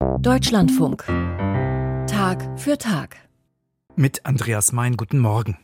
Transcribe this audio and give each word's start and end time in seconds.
Deutschlandfunk. 0.00 1.04
Tag 2.06 2.58
für 2.58 2.78
Tag. 2.78 3.16
Mit 3.96 4.24
Andreas 4.24 4.72
Mein, 4.72 4.96
guten 4.96 5.18
Morgen. 5.18 5.58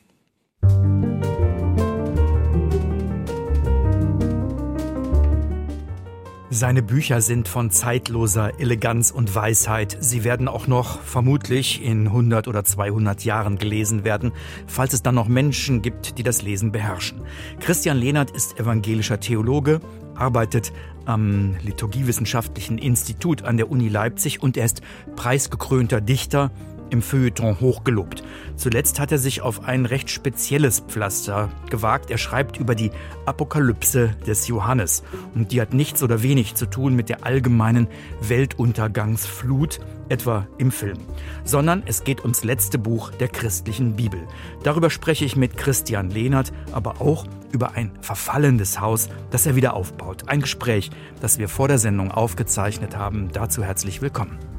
Seine 6.50 6.82
Bücher 6.82 7.20
sind 7.20 7.48
von 7.48 7.70
zeitloser 7.70 8.60
Eleganz 8.60 9.10
und 9.10 9.34
Weisheit. 9.34 9.96
Sie 10.00 10.22
werden 10.22 10.48
auch 10.48 10.66
noch 10.66 11.00
vermutlich 11.00 11.82
in 11.82 12.06
100 12.06 12.46
oder 12.46 12.62
200 12.62 13.24
Jahren 13.24 13.56
gelesen 13.56 14.04
werden, 14.04 14.32
falls 14.66 14.92
es 14.92 15.02
dann 15.02 15.14
noch 15.14 15.28
Menschen 15.28 15.80
gibt, 15.80 16.18
die 16.18 16.22
das 16.22 16.42
Lesen 16.42 16.72
beherrschen. 16.72 17.22
Christian 17.60 17.96
Lehnert 17.98 18.30
ist 18.30 18.60
evangelischer 18.60 19.20
Theologe, 19.20 19.80
arbeitet 20.18 20.72
am 21.04 21.56
Liturgiewissenschaftlichen 21.62 22.78
Institut 22.78 23.42
an 23.42 23.56
der 23.56 23.70
Uni 23.70 23.88
Leipzig 23.88 24.42
und 24.42 24.56
er 24.56 24.64
ist 24.64 24.82
preisgekrönter 25.14 26.00
Dichter, 26.00 26.50
im 26.90 27.02
Feuilleton 27.02 27.60
hochgelobt. 27.60 28.22
Zuletzt 28.56 29.00
hat 29.00 29.12
er 29.12 29.18
sich 29.18 29.42
auf 29.42 29.64
ein 29.64 29.86
recht 29.86 30.10
spezielles 30.10 30.80
Pflaster 30.80 31.50
gewagt. 31.70 32.10
Er 32.10 32.18
schreibt 32.18 32.58
über 32.58 32.74
die 32.74 32.90
Apokalypse 33.26 34.14
des 34.26 34.48
Johannes. 34.48 35.02
Und 35.34 35.52
die 35.52 35.60
hat 35.60 35.74
nichts 35.74 36.02
oder 36.02 36.22
wenig 36.22 36.54
zu 36.54 36.66
tun 36.66 36.94
mit 36.94 37.08
der 37.08 37.24
allgemeinen 37.24 37.88
Weltuntergangsflut, 38.20 39.80
etwa 40.08 40.46
im 40.58 40.70
Film, 40.70 40.98
sondern 41.44 41.82
es 41.86 42.04
geht 42.04 42.20
ums 42.20 42.44
letzte 42.44 42.78
Buch 42.78 43.10
der 43.12 43.28
christlichen 43.28 43.96
Bibel. 43.96 44.20
Darüber 44.62 44.90
spreche 44.90 45.24
ich 45.24 45.36
mit 45.36 45.56
Christian 45.56 46.10
Lehnert, 46.10 46.52
aber 46.72 47.00
auch 47.00 47.26
über 47.52 47.72
ein 47.72 47.90
verfallendes 48.00 48.80
Haus, 48.80 49.08
das 49.30 49.46
er 49.46 49.56
wieder 49.56 49.74
aufbaut. 49.74 50.28
Ein 50.28 50.40
Gespräch, 50.40 50.90
das 51.20 51.38
wir 51.38 51.48
vor 51.48 51.68
der 51.68 51.78
Sendung 51.78 52.10
aufgezeichnet 52.10 52.96
haben. 52.96 53.30
Dazu 53.32 53.62
herzlich 53.62 54.02
willkommen. 54.02 54.55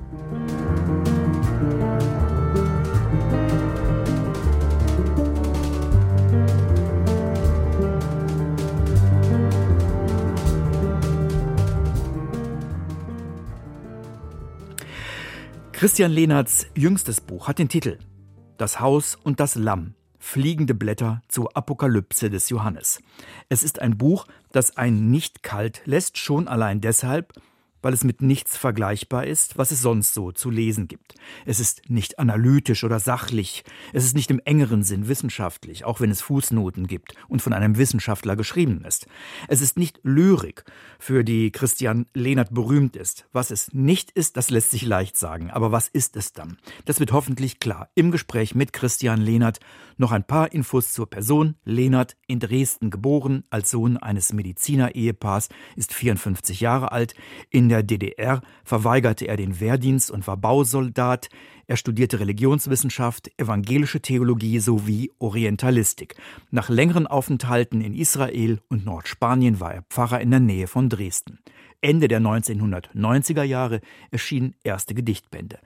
Christian 15.87 16.11
Lehnerts 16.11 16.67
jüngstes 16.75 17.21
Buch 17.21 17.47
hat 17.47 17.59
den 17.59 17.69
Titel 17.69 17.97
Das 18.57 18.81
Haus 18.81 19.15
und 19.15 19.39
das 19.39 19.55
Lamm. 19.55 19.93
Fliegende 20.19 20.73
Blätter 20.73 21.21
zur 21.29 21.55
Apokalypse 21.55 22.29
des 22.29 22.49
Johannes. 22.49 22.99
Es 23.47 23.63
ist 23.63 23.79
ein 23.79 23.97
Buch, 23.97 24.27
das 24.51 24.75
einen 24.75 25.11
nicht 25.11 25.43
kalt 25.43 25.83
lässt, 25.85 26.17
schon 26.17 26.49
allein 26.49 26.81
deshalb, 26.81 27.31
weil 27.87 27.93
es 27.93 28.03
mit 28.03 28.21
nichts 28.21 28.57
vergleichbar 28.57 29.25
ist, 29.25 29.57
was 29.57 29.71
es 29.71 29.81
sonst 29.81 30.13
so 30.13 30.33
zu 30.33 30.49
lesen 30.49 30.89
gibt. 30.89 31.15
Es 31.45 31.61
ist 31.61 31.89
nicht 31.89 32.19
analytisch 32.19 32.83
oder 32.83 32.99
sachlich, 32.99 33.63
es 33.93 34.03
ist 34.03 34.13
nicht 34.13 34.29
im 34.29 34.41
engeren 34.43 34.83
Sinn 34.83 35.07
wissenschaftlich, 35.07 35.85
auch 35.85 36.01
wenn 36.01 36.11
es 36.11 36.19
Fußnoten 36.19 36.87
gibt 36.87 37.13
und 37.29 37.41
von 37.41 37.53
einem 37.53 37.77
Wissenschaftler 37.77 38.35
geschrieben 38.35 38.83
ist. 38.83 39.07
Es 39.47 39.61
ist 39.61 39.77
nicht 39.77 40.01
Lyrik, 40.03 40.65
für 40.99 41.23
die 41.23 41.49
Christian 41.49 42.07
Lehnert 42.13 42.53
berühmt 42.53 42.97
ist. 42.97 43.25
Was 43.31 43.51
es 43.51 43.73
nicht 43.73 44.11
ist, 44.11 44.35
das 44.35 44.49
lässt 44.49 44.71
sich 44.71 44.81
leicht 44.81 45.15
sagen, 45.15 45.49
aber 45.49 45.71
was 45.71 45.87
ist 45.87 46.17
es 46.17 46.33
dann? 46.33 46.57
Das 46.83 46.99
wird 46.99 47.13
hoffentlich 47.13 47.61
klar 47.61 47.87
im 47.95 48.11
Gespräch 48.11 48.53
mit 48.53 48.73
Christian 48.73 49.21
Lehnert. 49.21 49.61
Noch 49.97 50.11
ein 50.11 50.25
paar 50.25 50.51
Infos 50.51 50.93
zur 50.93 51.09
Person. 51.09 51.55
Lehnert 51.63 52.17
in 52.25 52.39
Dresden 52.39 52.89
geboren, 52.89 53.43
als 53.51 53.69
Sohn 53.69 53.97
eines 53.97 54.33
Mediziner-Ehepaars, 54.33 55.49
ist 55.75 55.93
54 55.93 56.59
Jahre 56.61 56.91
alt, 56.91 57.13
in 57.51 57.67
in 57.67 57.71
der 57.71 57.83
DDR 57.83 58.39
verweigerte 58.63 59.27
er 59.27 59.35
den 59.35 59.59
Wehrdienst 59.59 60.09
und 60.09 60.25
war 60.25 60.37
Bausoldat. 60.37 61.27
Er 61.69 61.75
studierte 61.75 62.21
Religionswissenschaft, 62.21 63.29
evangelische 63.37 63.99
Theologie 63.99 64.59
sowie 64.59 65.11
Orientalistik. 65.19 66.15
Nach 66.49 66.69
längeren 66.69 67.07
Aufenthalten 67.07 67.81
in 67.81 67.93
Israel 67.93 68.61
und 68.69 68.85
Nordspanien 68.85 69.59
war 69.59 69.73
er 69.73 69.81
Pfarrer 69.89 70.21
in 70.21 70.31
der 70.31 70.39
Nähe 70.39 70.67
von 70.67 70.87
Dresden. 70.87 71.39
Ende 71.81 72.07
der 72.07 72.21
1990er 72.21 73.43
Jahre 73.43 73.81
erschienen 74.11 74.55
erste 74.63 74.95
Gedichtbände. 74.95 75.59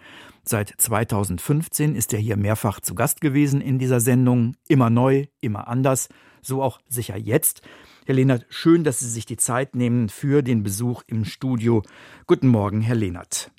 Seit 0.44 0.74
2015 0.76 1.94
ist 1.94 2.14
er 2.14 2.20
hier 2.20 2.36
mehrfach 2.36 2.80
zu 2.80 2.96
Gast 2.96 3.22
gewesen 3.22 3.62
in 3.62 3.78
dieser 3.78 4.00
Sendung. 4.00 4.56
Immer 4.68 4.90
neu, 4.90 5.28
immer 5.40 5.68
anders. 5.68 6.10
So 6.42 6.64
auch 6.64 6.80
sicher 6.90 7.16
jetzt. 7.16 7.62
Herr 8.08 8.16
Lehnert, 8.16 8.48
schön, 8.50 8.84
dass 8.84 9.00
Sie 9.00 9.08
sich 9.08 9.28
die 9.28 9.38
Zeit 9.38 9.76
nehmen 9.76 10.10
für 10.10 10.42
den 10.42 10.64
Besuch 10.64 11.04
im 11.06 11.26
Studio. 11.26 11.84
Guten 12.26 12.48
Morgen, 12.48 12.82
Herr 12.82 12.96
Lehnert. 12.96 13.52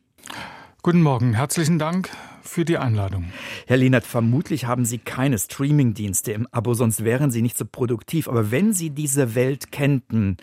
Guten 0.82 1.02
Morgen, 1.02 1.34
herzlichen 1.34 1.78
Dank 1.78 2.10
für 2.42 2.64
die 2.64 2.78
Einladung. 2.78 3.32
Herr 3.66 3.76
Lehnert, 3.76 4.04
vermutlich 4.04 4.66
haben 4.66 4.84
Sie 4.84 4.98
keine 4.98 5.38
Streamingdienste 5.38 6.32
im 6.32 6.46
Abo, 6.50 6.74
sonst 6.74 7.04
wären 7.04 7.30
Sie 7.30 7.42
nicht 7.42 7.56
so 7.56 7.64
produktiv. 7.64 8.28
Aber 8.28 8.50
wenn 8.50 8.72
Sie 8.72 8.90
diese 8.90 9.34
Welt 9.34 9.72
kennten, 9.72 10.36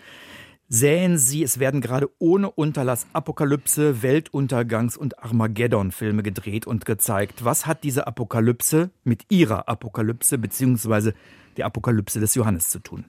sähen 0.68 1.18
Sie, 1.18 1.42
es 1.42 1.58
werden 1.58 1.80
gerade 1.80 2.08
ohne 2.18 2.50
Unterlass 2.50 3.06
Apokalypse, 3.12 3.96
Weltuntergangs- 4.02 4.96
und 4.96 5.18
Armageddon-Filme 5.18 6.22
gedreht 6.22 6.66
und 6.66 6.86
gezeigt. 6.86 7.44
Was 7.44 7.66
hat 7.66 7.84
diese 7.84 8.06
Apokalypse 8.06 8.90
mit 9.04 9.24
Ihrer 9.28 9.68
Apokalypse 9.68 10.38
bzw. 10.38 11.12
der 11.56 11.66
Apokalypse 11.66 12.20
des 12.20 12.34
Johannes 12.34 12.68
zu 12.68 12.78
tun? 12.78 13.04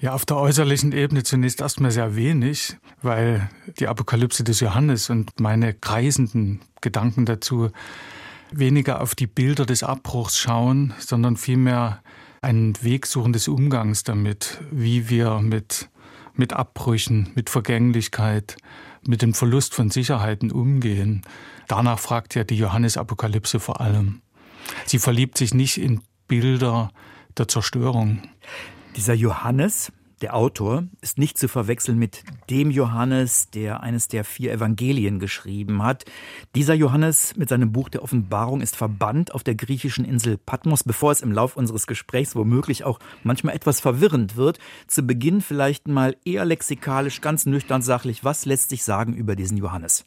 Ja, 0.00 0.12
auf 0.12 0.24
der 0.24 0.36
äußerlichen 0.36 0.92
Ebene 0.92 1.24
zunächst 1.24 1.60
erstmal 1.60 1.90
sehr 1.90 2.14
wenig, 2.14 2.76
weil 3.02 3.50
die 3.80 3.88
Apokalypse 3.88 4.44
des 4.44 4.60
Johannes 4.60 5.10
und 5.10 5.40
meine 5.40 5.74
kreisenden 5.74 6.60
Gedanken 6.80 7.26
dazu 7.26 7.70
weniger 8.52 9.00
auf 9.00 9.16
die 9.16 9.26
Bilder 9.26 9.66
des 9.66 9.82
Abbruchs 9.82 10.38
schauen, 10.38 10.94
sondern 11.00 11.36
vielmehr 11.36 12.00
einen 12.42 12.80
Weg 12.80 13.06
suchen 13.06 13.32
des 13.32 13.48
Umgangs 13.48 14.04
damit, 14.04 14.60
wie 14.70 15.08
wir 15.08 15.40
mit, 15.40 15.88
mit 16.34 16.52
Abbrüchen, 16.52 17.32
mit 17.34 17.50
Vergänglichkeit, 17.50 18.56
mit 19.04 19.20
dem 19.20 19.34
Verlust 19.34 19.74
von 19.74 19.90
Sicherheiten 19.90 20.52
umgehen. 20.52 21.22
Danach 21.66 21.98
fragt 21.98 22.36
ja 22.36 22.44
die 22.44 22.56
Johannes-Apokalypse 22.56 23.58
vor 23.58 23.80
allem. 23.80 24.22
Sie 24.86 25.00
verliebt 25.00 25.36
sich 25.38 25.54
nicht 25.54 25.76
in 25.78 26.02
Bilder 26.28 26.92
der 27.36 27.48
Zerstörung. 27.48 28.22
Dieser 28.98 29.14
Johannes, 29.14 29.92
der 30.22 30.34
Autor, 30.34 30.82
ist 31.02 31.18
nicht 31.18 31.38
zu 31.38 31.46
verwechseln 31.46 31.98
mit 31.98 32.24
dem 32.50 32.72
Johannes, 32.72 33.48
der 33.48 33.80
eines 33.80 34.08
der 34.08 34.24
vier 34.24 34.52
Evangelien 34.52 35.20
geschrieben 35.20 35.84
hat. 35.84 36.04
Dieser 36.56 36.74
Johannes 36.74 37.36
mit 37.36 37.48
seinem 37.48 37.70
Buch 37.70 37.90
der 37.90 38.02
Offenbarung 38.02 38.60
ist 38.60 38.74
verbannt 38.74 39.32
auf 39.32 39.44
der 39.44 39.54
griechischen 39.54 40.04
Insel 40.04 40.36
Patmos, 40.36 40.82
bevor 40.82 41.12
es 41.12 41.20
im 41.20 41.30
Lauf 41.30 41.56
unseres 41.56 41.86
Gesprächs 41.86 42.34
womöglich 42.34 42.82
auch 42.82 42.98
manchmal 43.22 43.54
etwas 43.54 43.78
verwirrend 43.78 44.34
wird. 44.34 44.58
Zu 44.88 45.04
Beginn 45.04 45.42
vielleicht 45.42 45.86
mal 45.86 46.16
eher 46.24 46.44
lexikalisch, 46.44 47.20
ganz 47.20 47.46
nüchtern 47.46 47.82
sachlich, 47.82 48.24
was 48.24 48.46
lässt 48.46 48.70
sich 48.70 48.82
sagen 48.82 49.14
über 49.14 49.36
diesen 49.36 49.58
Johannes? 49.58 50.06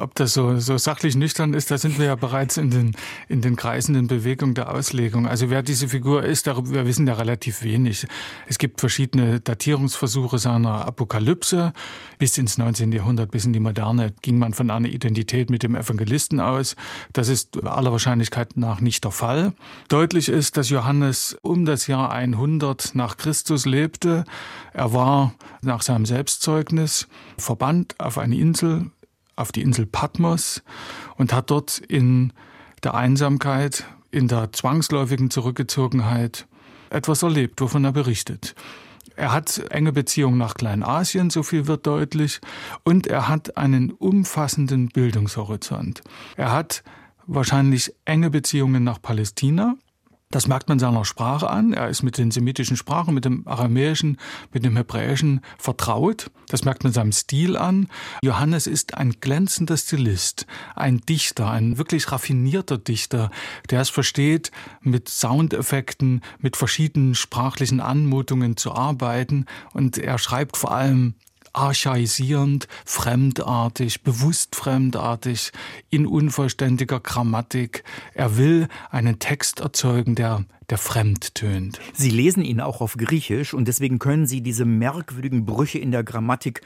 Ob 0.00 0.14
das 0.14 0.34
so, 0.34 0.58
so 0.58 0.78
sachlich 0.78 1.16
nüchtern 1.16 1.54
ist, 1.54 1.70
da 1.70 1.78
sind 1.78 1.98
wir 1.98 2.06
ja 2.06 2.14
bereits 2.14 2.56
in 2.56 2.70
den, 2.70 2.92
in 3.28 3.40
den 3.40 3.56
kreisenden 3.56 4.06
Bewegungen 4.06 4.54
der 4.54 4.72
Auslegung. 4.72 5.26
Also 5.26 5.50
wer 5.50 5.62
diese 5.62 5.88
Figur 5.88 6.24
ist, 6.24 6.46
darüber 6.46 6.70
wir 6.70 6.86
wissen 6.86 7.06
ja 7.06 7.14
relativ 7.14 7.62
wenig. 7.62 8.06
Es 8.46 8.58
gibt 8.58 8.80
verschiedene 8.80 9.40
Datierungsversuche 9.40 10.38
seiner 10.38 10.86
Apokalypse. 10.86 11.72
Bis 12.18 12.36
ins 12.38 12.58
19. 12.58 12.92
Jahrhundert, 12.92 13.30
bis 13.30 13.44
in 13.44 13.52
die 13.52 13.60
Moderne, 13.60 14.12
ging 14.22 14.38
man 14.38 14.54
von 14.54 14.70
einer 14.70 14.88
Identität 14.88 15.50
mit 15.50 15.62
dem 15.62 15.74
Evangelisten 15.74 16.40
aus. 16.40 16.76
Das 17.12 17.28
ist 17.28 17.62
aller 17.64 17.92
Wahrscheinlichkeit 17.92 18.56
nach 18.56 18.80
nicht 18.80 19.04
der 19.04 19.10
Fall. 19.10 19.52
Deutlich 19.88 20.28
ist, 20.28 20.56
dass 20.56 20.70
Johannes 20.70 21.36
um 21.42 21.64
das 21.64 21.86
Jahr 21.86 22.12
100 22.12 22.94
nach 22.94 23.16
Christus 23.16 23.66
lebte. 23.66 24.24
Er 24.72 24.92
war 24.92 25.34
nach 25.62 25.82
seinem 25.82 26.06
Selbstzeugnis 26.06 27.08
verbannt 27.36 27.94
auf 27.98 28.18
eine 28.18 28.36
Insel 28.36 28.90
auf 29.40 29.52
die 29.52 29.62
Insel 29.62 29.86
Patmos 29.86 30.62
und 31.16 31.32
hat 31.32 31.50
dort 31.50 31.78
in 31.78 32.32
der 32.82 32.94
Einsamkeit, 32.94 33.84
in 34.10 34.28
der 34.28 34.52
zwangsläufigen 34.52 35.30
Zurückgezogenheit 35.30 36.46
etwas 36.90 37.22
erlebt, 37.22 37.60
wovon 37.60 37.84
er 37.84 37.92
berichtet. 37.92 38.54
Er 39.16 39.32
hat 39.32 39.58
enge 39.70 39.92
Beziehungen 39.92 40.38
nach 40.38 40.54
Kleinasien, 40.54 41.30
so 41.30 41.42
viel 41.42 41.66
wird 41.66 41.86
deutlich, 41.86 42.40
und 42.84 43.06
er 43.06 43.28
hat 43.28 43.56
einen 43.56 43.90
umfassenden 43.90 44.88
Bildungshorizont. 44.88 46.02
Er 46.36 46.52
hat 46.52 46.82
wahrscheinlich 47.26 47.92
enge 48.04 48.30
Beziehungen 48.30 48.82
nach 48.82 49.00
Palästina, 49.00 49.76
das 50.32 50.46
merkt 50.46 50.68
man 50.68 50.78
seiner 50.78 51.04
Sprache 51.04 51.50
an. 51.50 51.72
Er 51.72 51.88
ist 51.88 52.04
mit 52.04 52.16
den 52.16 52.30
semitischen 52.30 52.76
Sprachen, 52.76 53.14
mit 53.14 53.24
dem 53.24 53.46
Aramäischen, 53.48 54.16
mit 54.52 54.64
dem 54.64 54.76
Hebräischen 54.76 55.40
vertraut. 55.58 56.30
Das 56.48 56.64
merkt 56.64 56.84
man 56.84 56.92
seinem 56.92 57.10
Stil 57.10 57.56
an. 57.56 57.88
Johannes 58.22 58.68
ist 58.68 58.94
ein 58.94 59.16
glänzender 59.20 59.76
Stilist, 59.76 60.46
ein 60.76 61.00
Dichter, 61.00 61.50
ein 61.50 61.78
wirklich 61.78 62.12
raffinierter 62.12 62.78
Dichter, 62.78 63.30
der 63.70 63.80
es 63.80 63.88
versteht, 63.88 64.52
mit 64.82 65.08
Soundeffekten, 65.08 66.20
mit 66.38 66.56
verschiedenen 66.56 67.16
sprachlichen 67.16 67.80
Anmutungen 67.80 68.56
zu 68.56 68.72
arbeiten. 68.72 69.46
Und 69.72 69.98
er 69.98 70.18
schreibt 70.18 70.56
vor 70.56 70.72
allem 70.72 71.14
archaisierend, 71.52 72.68
fremdartig, 72.84 74.02
bewusst 74.02 74.56
fremdartig, 74.56 75.52
in 75.90 76.06
unvollständiger 76.06 77.00
Grammatik. 77.00 77.84
Er 78.14 78.36
will 78.36 78.68
einen 78.90 79.18
Text 79.18 79.60
erzeugen, 79.60 80.14
der 80.14 80.44
der 80.70 80.78
fremd 80.78 81.34
tönt. 81.34 81.80
Sie 81.92 82.10
lesen 82.10 82.44
ihn 82.44 82.60
auch 82.60 82.80
auf 82.80 82.96
Griechisch 82.96 83.54
und 83.54 83.66
deswegen 83.66 83.98
können 83.98 84.26
Sie 84.26 84.40
diese 84.40 84.64
merkwürdigen 84.64 85.44
Brüche 85.44 85.78
in 85.78 85.90
der 85.90 86.04
Grammatik 86.04 86.62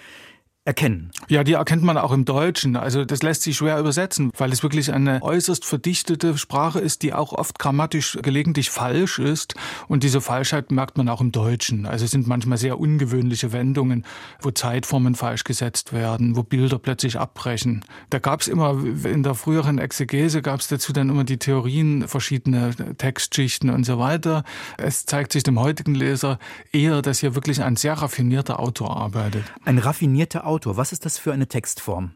erkennen. 0.66 1.11
Ja, 1.28 1.44
die 1.44 1.52
erkennt 1.52 1.82
man 1.82 1.99
auch 1.99 2.11
im 2.11 2.25
Deutschen. 2.25 2.76
Also 2.76 3.05
das 3.05 3.22
lässt 3.22 3.43
sich 3.43 3.56
schwer 3.56 3.78
übersetzen, 3.78 4.31
weil 4.38 4.50
es 4.50 4.62
wirklich 4.62 4.93
eine 4.93 5.22
äußerst 5.22 5.62
verdichtete 5.62 6.38
Sprache 6.38 6.81
ist, 6.81 7.02
die 7.02 7.12
auch 7.12 7.32
oft 7.32 7.58
grammatisch 7.58 8.19
gelegentlich 8.22 8.70
falsch 8.70 9.19
ist. 9.19 9.55
Und 9.88 10.02
diese 10.02 10.22
Falschheit 10.22 10.70
merkt 10.70 10.96
man 10.96 11.11
auch 11.11 11.20
im 11.20 11.32
Deutschen. 11.32 11.84
Also 11.84 12.06
es 12.06 12.12
sind 12.12 12.26
manchmal 12.26 12.56
sehr 12.56 12.81
ungewöhnliche 12.81 13.52
Wendungen, 13.52 14.06
wo 14.40 14.52
Zeitformen 14.52 15.14
falsch 15.14 15.44
gesetzt 15.44 15.93
werden, 15.93 16.34
wo 16.34 16.43
Bilder 16.43 16.78
plötzlich 16.78 17.19
abbrechen. 17.19 17.84
Da 18.08 18.19
gab 18.19 18.40
es 18.40 18.49
immer, 18.49 18.82
in 19.05 19.22
der 19.22 19.34
früheren 19.34 19.76
Exegese 19.76 20.40
gab 20.40 20.61
es 20.61 20.69
dazu 20.69 20.94
dann 20.94 21.11
immer 21.11 21.25
die 21.25 21.38
Theorien, 21.38 22.08
verschiedene 22.08 22.70
Textschichten 22.96 23.69
und 23.69 23.84
so 23.84 23.99
weiter. 23.99 24.44
Es 24.78 25.05
zeigt 25.05 25.32
sich 25.32 25.43
dem 25.43 25.61
heutigen 25.61 25.94
Leser 25.94 26.38
eher, 26.72 27.02
dass 27.02 27.19
hier 27.19 27.34
wirklich 27.34 27.62
ein 27.62 27.76
sehr 27.76 27.93
raffinierter 27.94 28.61
Autor 28.61 28.96
arbeitet. 28.96 29.44
Ein 29.66 29.76
raffinierter 29.76 30.46
Autor 30.46 30.53
Autor. 30.54 30.76
Was 30.76 30.92
ist 30.92 31.04
das 31.04 31.18
für 31.18 31.32
eine 31.32 31.48
Textform? 31.48 32.12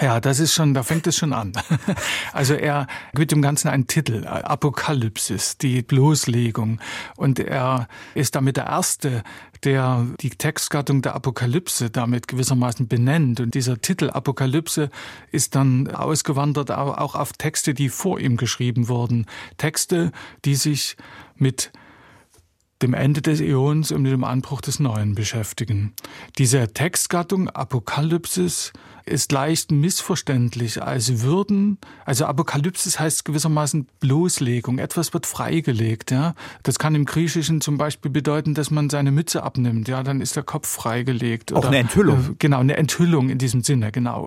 Ja, 0.00 0.20
das 0.20 0.40
ist 0.40 0.54
schon, 0.54 0.74
da 0.74 0.82
fängt 0.82 1.06
es 1.06 1.16
schon 1.16 1.32
an. 1.32 1.52
Also 2.32 2.54
er 2.54 2.88
gibt 3.14 3.30
dem 3.30 3.42
Ganzen 3.42 3.68
einen 3.68 3.86
Titel, 3.86 4.26
Apokalypsis, 4.26 5.56
die 5.56 5.82
Bloßlegung. 5.82 6.80
Und 7.16 7.38
er 7.38 7.86
ist 8.14 8.34
damit 8.34 8.56
der 8.56 8.66
Erste, 8.66 9.22
der 9.62 10.06
die 10.20 10.30
Textgattung 10.30 11.00
der 11.00 11.14
Apokalypse 11.14 11.90
damit 11.90 12.26
gewissermaßen 12.26 12.88
benennt. 12.88 13.38
Und 13.38 13.54
dieser 13.54 13.80
Titel 13.80 14.10
Apokalypse 14.10 14.90
ist 15.30 15.54
dann 15.54 15.88
ausgewandert 15.88 16.72
auch 16.72 17.14
auf 17.14 17.32
Texte, 17.32 17.72
die 17.72 17.88
vor 17.88 18.18
ihm 18.18 18.36
geschrieben 18.36 18.88
wurden. 18.88 19.26
Texte, 19.58 20.10
die 20.44 20.56
sich 20.56 20.96
mit 21.36 21.70
dem 22.84 22.94
Ende 22.94 23.22
des 23.22 23.40
Äons 23.40 23.90
und 23.90 24.02
mit 24.02 24.12
dem 24.12 24.24
Anbruch 24.24 24.60
des 24.60 24.78
Neuen 24.78 25.14
beschäftigen. 25.14 25.94
Diese 26.38 26.72
Textgattung 26.72 27.48
Apokalypsis 27.48 28.72
ist 29.06 29.32
leicht 29.32 29.70
missverständlich 29.70 30.82
als 30.82 31.22
würden, 31.22 31.78
also 32.06 32.24
Apokalypsis 32.24 32.98
heißt 32.98 33.24
gewissermaßen 33.24 33.86
Bloßlegung, 34.00 34.78
etwas 34.78 35.12
wird 35.12 35.26
freigelegt, 35.26 36.10
ja. 36.10 36.34
Das 36.62 36.78
kann 36.78 36.94
im 36.94 37.04
Griechischen 37.04 37.60
zum 37.60 37.76
Beispiel 37.76 38.10
bedeuten, 38.10 38.54
dass 38.54 38.70
man 38.70 38.88
seine 38.88 39.10
Mütze 39.10 39.42
abnimmt, 39.42 39.88
ja, 39.88 40.02
dann 40.02 40.20
ist 40.20 40.36
der 40.36 40.42
Kopf 40.42 40.68
freigelegt. 40.68 41.52
Auch 41.52 41.58
oder, 41.58 41.68
eine 41.68 41.78
Enthüllung. 41.78 42.18
Äh, 42.18 42.34
genau, 42.38 42.60
eine 42.60 42.76
Enthüllung 42.76 43.28
in 43.28 43.38
diesem 43.38 43.62
Sinne, 43.62 43.92
genau. 43.92 44.26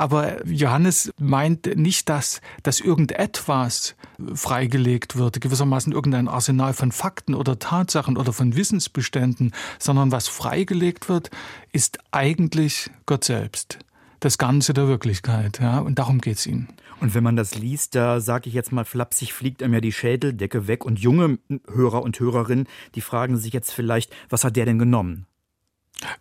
Aber 0.00 0.46
Johannes 0.46 1.12
meint 1.18 1.76
nicht, 1.76 2.08
dass, 2.08 2.40
dass 2.62 2.80
irgendetwas 2.80 3.96
freigelegt 4.32 5.16
wird, 5.16 5.42
gewissermaßen 5.42 5.92
irgendein 5.92 6.26
Arsenal 6.26 6.72
von 6.72 6.90
Fakten 6.90 7.34
oder 7.34 7.58
Tatsachen 7.58 8.16
oder 8.16 8.32
von 8.32 8.56
Wissensbeständen, 8.56 9.52
sondern 9.78 10.10
was 10.10 10.26
freigelegt 10.26 11.10
wird, 11.10 11.30
ist 11.72 11.98
eigentlich 12.12 12.90
Gott 13.04 13.24
selbst. 13.24 13.78
Das 14.20 14.38
Ganze 14.38 14.72
der 14.72 14.88
Wirklichkeit, 14.88 15.60
ja, 15.60 15.80
und 15.80 15.98
darum 15.98 16.22
geht's 16.22 16.46
ihm. 16.46 16.68
Und 17.02 17.14
wenn 17.14 17.22
man 17.22 17.36
das 17.36 17.56
liest, 17.56 17.94
da 17.94 18.20
sage 18.20 18.48
ich 18.48 18.54
jetzt 18.54 18.72
mal 18.72 18.86
flapsig, 18.86 19.34
fliegt 19.34 19.62
einem 19.62 19.74
ja 19.74 19.82
die 19.82 19.92
Schädeldecke 19.92 20.66
weg. 20.66 20.86
Und 20.86 20.98
junge 20.98 21.38
Hörer 21.70 22.02
und 22.02 22.18
Hörerinnen, 22.18 22.68
die 22.94 23.02
fragen 23.02 23.36
sich 23.36 23.52
jetzt 23.52 23.70
vielleicht, 23.70 24.14
was 24.30 24.44
hat 24.44 24.56
der 24.56 24.64
denn 24.64 24.78
genommen? 24.78 25.26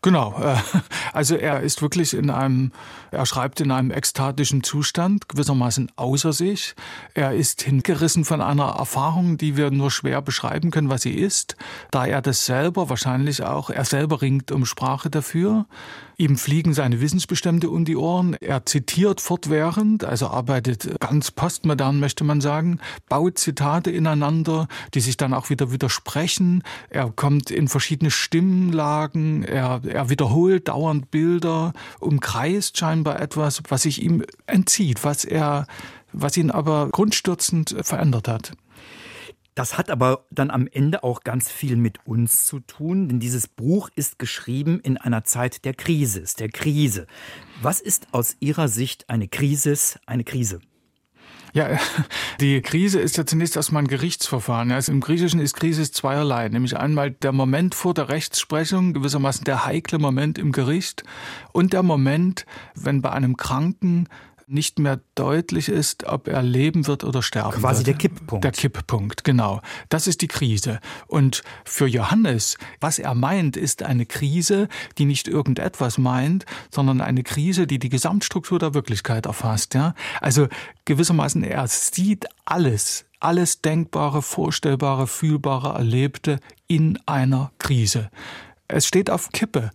Genau, 0.01 0.37
äh, 0.41 0.55
also 1.13 1.35
er 1.35 1.61
ist 1.61 1.81
wirklich 1.81 2.13
in 2.13 2.29
einem, 2.29 2.71
er 3.11 3.25
schreibt 3.25 3.61
in 3.61 3.71
einem 3.71 3.91
ekstatischen 3.91 4.63
Zustand, 4.63 5.29
gewissermaßen 5.29 5.91
außer 5.95 6.33
sich. 6.33 6.75
Er 7.13 7.33
ist 7.33 7.61
hingerissen 7.61 8.25
von 8.25 8.41
einer 8.41 8.75
Erfahrung, 8.77 9.37
die 9.37 9.57
wir 9.57 9.71
nur 9.71 9.91
schwer 9.91 10.21
beschreiben 10.21 10.71
können, 10.71 10.89
was 10.89 11.03
sie 11.03 11.13
ist, 11.13 11.55
da 11.91 12.05
er 12.05 12.21
das 12.21 12.45
selber 12.45 12.89
wahrscheinlich 12.89 13.43
auch, 13.43 13.69
er 13.69 13.85
selber 13.85 14.21
ringt 14.21 14.51
um 14.51 14.65
Sprache 14.65 15.09
dafür. 15.09 15.65
Ihm 16.19 16.35
fliegen 16.35 16.73
seine 16.73 16.99
Wissensbestände 16.99 17.69
um 17.69 17.85
die 17.85 17.95
Ohren. 17.95 18.33
Er 18.41 18.65
zitiert 18.65 19.21
fortwährend, 19.21 20.03
also 20.03 20.27
arbeitet 20.27 20.99
ganz 20.99 21.31
postmodern, 21.31 21.97
möchte 22.01 22.25
man 22.25 22.41
sagen, 22.41 22.81
baut 23.07 23.37
Zitate 23.37 23.89
ineinander, 23.89 24.67
die 24.93 24.99
sich 24.99 25.15
dann 25.15 25.33
auch 25.33 25.49
wieder 25.49 25.71
widersprechen. 25.71 26.61
Er 26.89 27.09
kommt 27.09 27.51
in 27.51 27.69
verschiedene 27.69 28.11
Stimmlagen. 28.11 29.43
Er, 29.43 29.79
er 29.87 30.09
wiederholt 30.09 30.67
dauernd 30.67 31.09
Bilder, 31.09 31.71
umkreist 32.01 32.77
scheinbar 32.77 33.21
etwas, 33.21 33.63
was 33.69 33.83
sich 33.83 34.03
ihm 34.03 34.25
entzieht, 34.45 35.05
was 35.05 35.23
er, 35.23 35.67
was 36.11 36.35
ihn 36.35 36.51
aber 36.51 36.89
grundstürzend 36.91 37.77
verändert 37.81 38.27
hat. 38.27 38.51
Das 39.59 39.77
hat 39.77 39.89
aber 39.89 40.25
dann 40.31 40.51
am 40.51 40.69
Ende 40.71 41.03
auch 41.03 41.25
ganz 41.25 41.51
viel 41.51 41.75
mit 41.75 42.07
uns 42.07 42.45
zu 42.45 42.61
tun, 42.61 43.09
denn 43.09 43.19
dieses 43.19 43.49
Buch 43.49 43.89
ist 43.93 44.17
geschrieben 44.17 44.79
in 44.79 44.95
einer 44.95 45.25
Zeit 45.25 45.65
der 45.65 45.73
Krise, 45.73 46.23
der 46.39 46.47
Krise. 46.47 47.07
Was 47.61 47.81
ist 47.81 48.07
aus 48.13 48.37
Ihrer 48.39 48.69
Sicht 48.69 49.09
eine 49.09 49.27
Krise, 49.27 49.75
eine 50.05 50.23
Krise? 50.23 50.61
Ja, 51.51 51.77
die 52.39 52.61
Krise 52.61 53.01
ist 53.01 53.17
ja 53.17 53.25
zunächst 53.25 53.57
erstmal 53.57 53.83
ein 53.83 53.89
Gerichtsverfahren. 53.89 54.71
Also 54.71 54.93
Im 54.93 55.01
Griechischen 55.01 55.41
ist 55.41 55.55
Krise 55.55 55.91
zweierlei, 55.91 56.47
nämlich 56.47 56.77
einmal 56.77 57.11
der 57.11 57.33
Moment 57.33 57.75
vor 57.75 57.93
der 57.93 58.07
Rechtsprechung, 58.07 58.93
gewissermaßen 58.93 59.43
der 59.43 59.65
heikle 59.65 59.99
Moment 59.99 60.37
im 60.37 60.53
Gericht 60.53 61.03
und 61.51 61.73
der 61.73 61.83
Moment, 61.83 62.45
wenn 62.75 63.01
bei 63.01 63.11
einem 63.11 63.35
Kranken 63.35 64.07
nicht 64.49 64.79
mehr 64.79 64.99
deutlich 65.13 65.69
ist, 65.69 66.05
ob 66.05 66.27
er 66.27 66.41
leben 66.41 66.87
wird 66.87 67.03
oder 67.03 67.21
sterben 67.21 67.51
Quasi 67.51 67.85
wird. 67.85 67.87
der 67.87 67.93
Kipppunkt. 67.95 68.43
Der 68.43 68.51
Kipppunkt, 68.51 69.23
genau. 69.23 69.61
Das 69.89 70.07
ist 70.07 70.21
die 70.21 70.27
Krise. 70.27 70.79
Und 71.07 71.43
für 71.65 71.85
Johannes, 71.85 72.57
was 72.79 72.97
er 72.97 73.13
meint, 73.13 73.57
ist 73.57 73.83
eine 73.83 74.07
Krise, 74.07 74.67
die 74.97 75.05
nicht 75.05 75.27
irgendetwas 75.27 75.99
meint, 75.99 76.45
sondern 76.71 76.99
eine 76.99 77.23
Krise, 77.23 77.67
die 77.67 77.77
die 77.77 77.89
Gesamtstruktur 77.89 78.57
der 78.57 78.73
Wirklichkeit 78.73 79.27
erfasst. 79.27 79.75
Ja? 79.75 79.93
Also 80.19 80.47
gewissermaßen, 80.85 81.43
er 81.43 81.67
sieht 81.67 82.25
alles, 82.45 83.05
alles 83.19 83.61
Denkbare, 83.61 84.23
Vorstellbare, 84.23 85.05
Fühlbare, 85.05 85.77
Erlebte 85.77 86.39
in 86.67 86.97
einer 87.05 87.51
Krise. 87.59 88.09
Es 88.67 88.87
steht 88.87 89.11
auf 89.11 89.31
Kippe, 89.31 89.69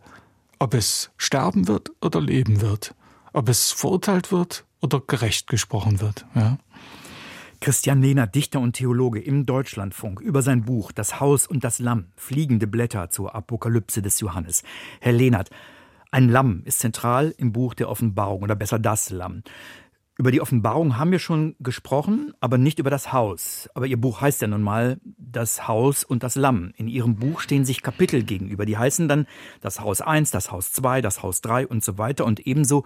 ob 0.59 0.75
es 0.75 1.11
sterben 1.17 1.69
wird 1.69 1.93
oder 2.01 2.21
leben 2.21 2.61
wird 2.61 2.95
ob 3.35 3.49
es 3.49 3.73
verurteilt 3.73 4.33
wird 4.33 4.65
oder 4.81 5.01
gerecht 5.01 5.49
gesprochen 5.49 6.01
wird. 6.01 6.25
Ja. 6.35 6.59
Christian 7.61 8.03
Lehner, 8.03 8.27
Dichter 8.27 8.61
und 8.61 8.75
Theologe 8.75 9.21
im 9.21 9.47
Deutschlandfunk, 9.47 10.21
über 10.21 10.43
sein 10.43 10.65
Buch 10.65 10.93
Das 10.93 11.21
Haus 11.21 11.47
und 11.47 11.65
das 11.65 11.79
Lamm, 11.79 12.07
fliegende 12.17 12.67
Blätter 12.67 13.11
zur 13.11 13.35
Apokalypse 13.35 14.03
des 14.03 14.21
Johannes. 14.21 14.63
Herr 15.01 15.13
Lehnert, 15.13 15.51
ein 16.11 16.29
Lamm 16.29 16.63
ist 16.65 16.79
zentral 16.79 17.35
im 17.39 17.53
Buch 17.53 17.75
der 17.75 17.89
Offenbarung 17.89 18.43
oder 18.43 18.55
besser 18.55 18.79
das 18.79 19.11
Lamm. 19.11 19.43
Über 20.17 20.31
die 20.31 20.41
Offenbarung 20.41 20.97
haben 20.97 21.11
wir 21.11 21.19
schon 21.19 21.57
gesprochen, 21.59 22.35
aber 22.39 22.57
nicht 22.57 22.79
über 22.79 22.91
das 22.91 23.13
Haus. 23.13 23.69
Aber 23.75 23.87
Ihr 23.87 24.01
Buch 24.01 24.21
heißt 24.21 24.43
ja 24.43 24.47
nun 24.47 24.63
mal 24.63 24.99
Das 25.19 25.67
Haus 25.67 26.05
und 26.05 26.23
das 26.23 26.37
Lamm. 26.37 26.73
In 26.77 26.87
Ihrem 26.87 27.17
Buch 27.17 27.41
stehen 27.41 27.65
sich 27.65 27.83
Kapitel 27.83 28.23
gegenüber. 28.23 28.65
Die 28.65 28.79
heißen 28.79 29.09
dann 29.09 29.27
das 29.61 29.81
Haus 29.81 30.01
1, 30.01 30.31
das 30.31 30.53
Haus 30.53 30.71
2, 30.71 31.01
das 31.01 31.25
Haus 31.25 31.41
3 31.41 31.67
und 31.67 31.83
so 31.83 31.99
weiter. 31.99 32.27
Und 32.27 32.47
ebenso 32.47 32.85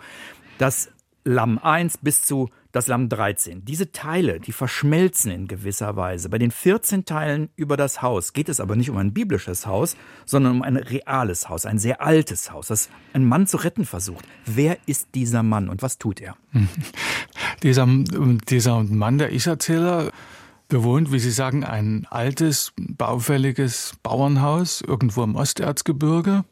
das 0.57 0.91
Lamm 1.25 1.59
1 1.59 1.99
bis 1.99 2.23
zu 2.23 2.49
das 2.73 2.87
Lamm 2.87 3.09
13. 3.09 3.65
Diese 3.65 3.93
Teile, 3.93 4.41
die 4.41 4.53
verschmelzen 4.53 5.31
in 5.31 5.49
gewisser 5.49 5.97
Weise. 5.97 6.29
Bei 6.29 6.39
den 6.39 6.51
14 6.51 7.05
Teilen 7.05 7.49
über 7.57 7.77
das 7.77 8.03
Haus 8.03 8.33
geht 8.33 8.49
es 8.49 8.61
aber 8.61 8.77
nicht 8.77 8.91
um 8.91 8.97
ein 8.99 9.15
biblisches 9.15 9.67
Haus, 9.67 9.97
sondern 10.27 10.57
um 10.57 10.63
ein 10.63 10.77
reales 10.77 11.49
Haus, 11.49 11.65
ein 11.65 11.79
sehr 11.79 12.03
altes 12.03 12.53
Haus, 12.53 12.69
das 12.69 12.91
ein 13.15 13.25
Mann 13.25 13.47
zu 13.47 13.57
retten 13.57 13.85
versucht. 13.85 14.25
Wer 14.45 14.79
ist 14.87 15.09
dieser 15.15 15.43
Mann 15.43 15.69
und 15.69 15.83
was 15.83 15.99
tut 15.99 16.21
er? 16.21 16.37
dieser, 17.63 17.87
dieser 18.49 18.83
Mann, 18.85 19.19
der 19.19 19.33
Ich-Erzähler, 19.33 20.11
bewohnt, 20.69 21.13
wie 21.13 21.19
Sie 21.19 21.31
sagen, 21.31 21.65
ein 21.65 22.07
altes, 22.11 22.73
baufälliges 22.77 23.95
Bauernhaus 24.03 24.83
irgendwo 24.87 25.23
im 25.23 25.35
Osterzgebirge 25.35 26.45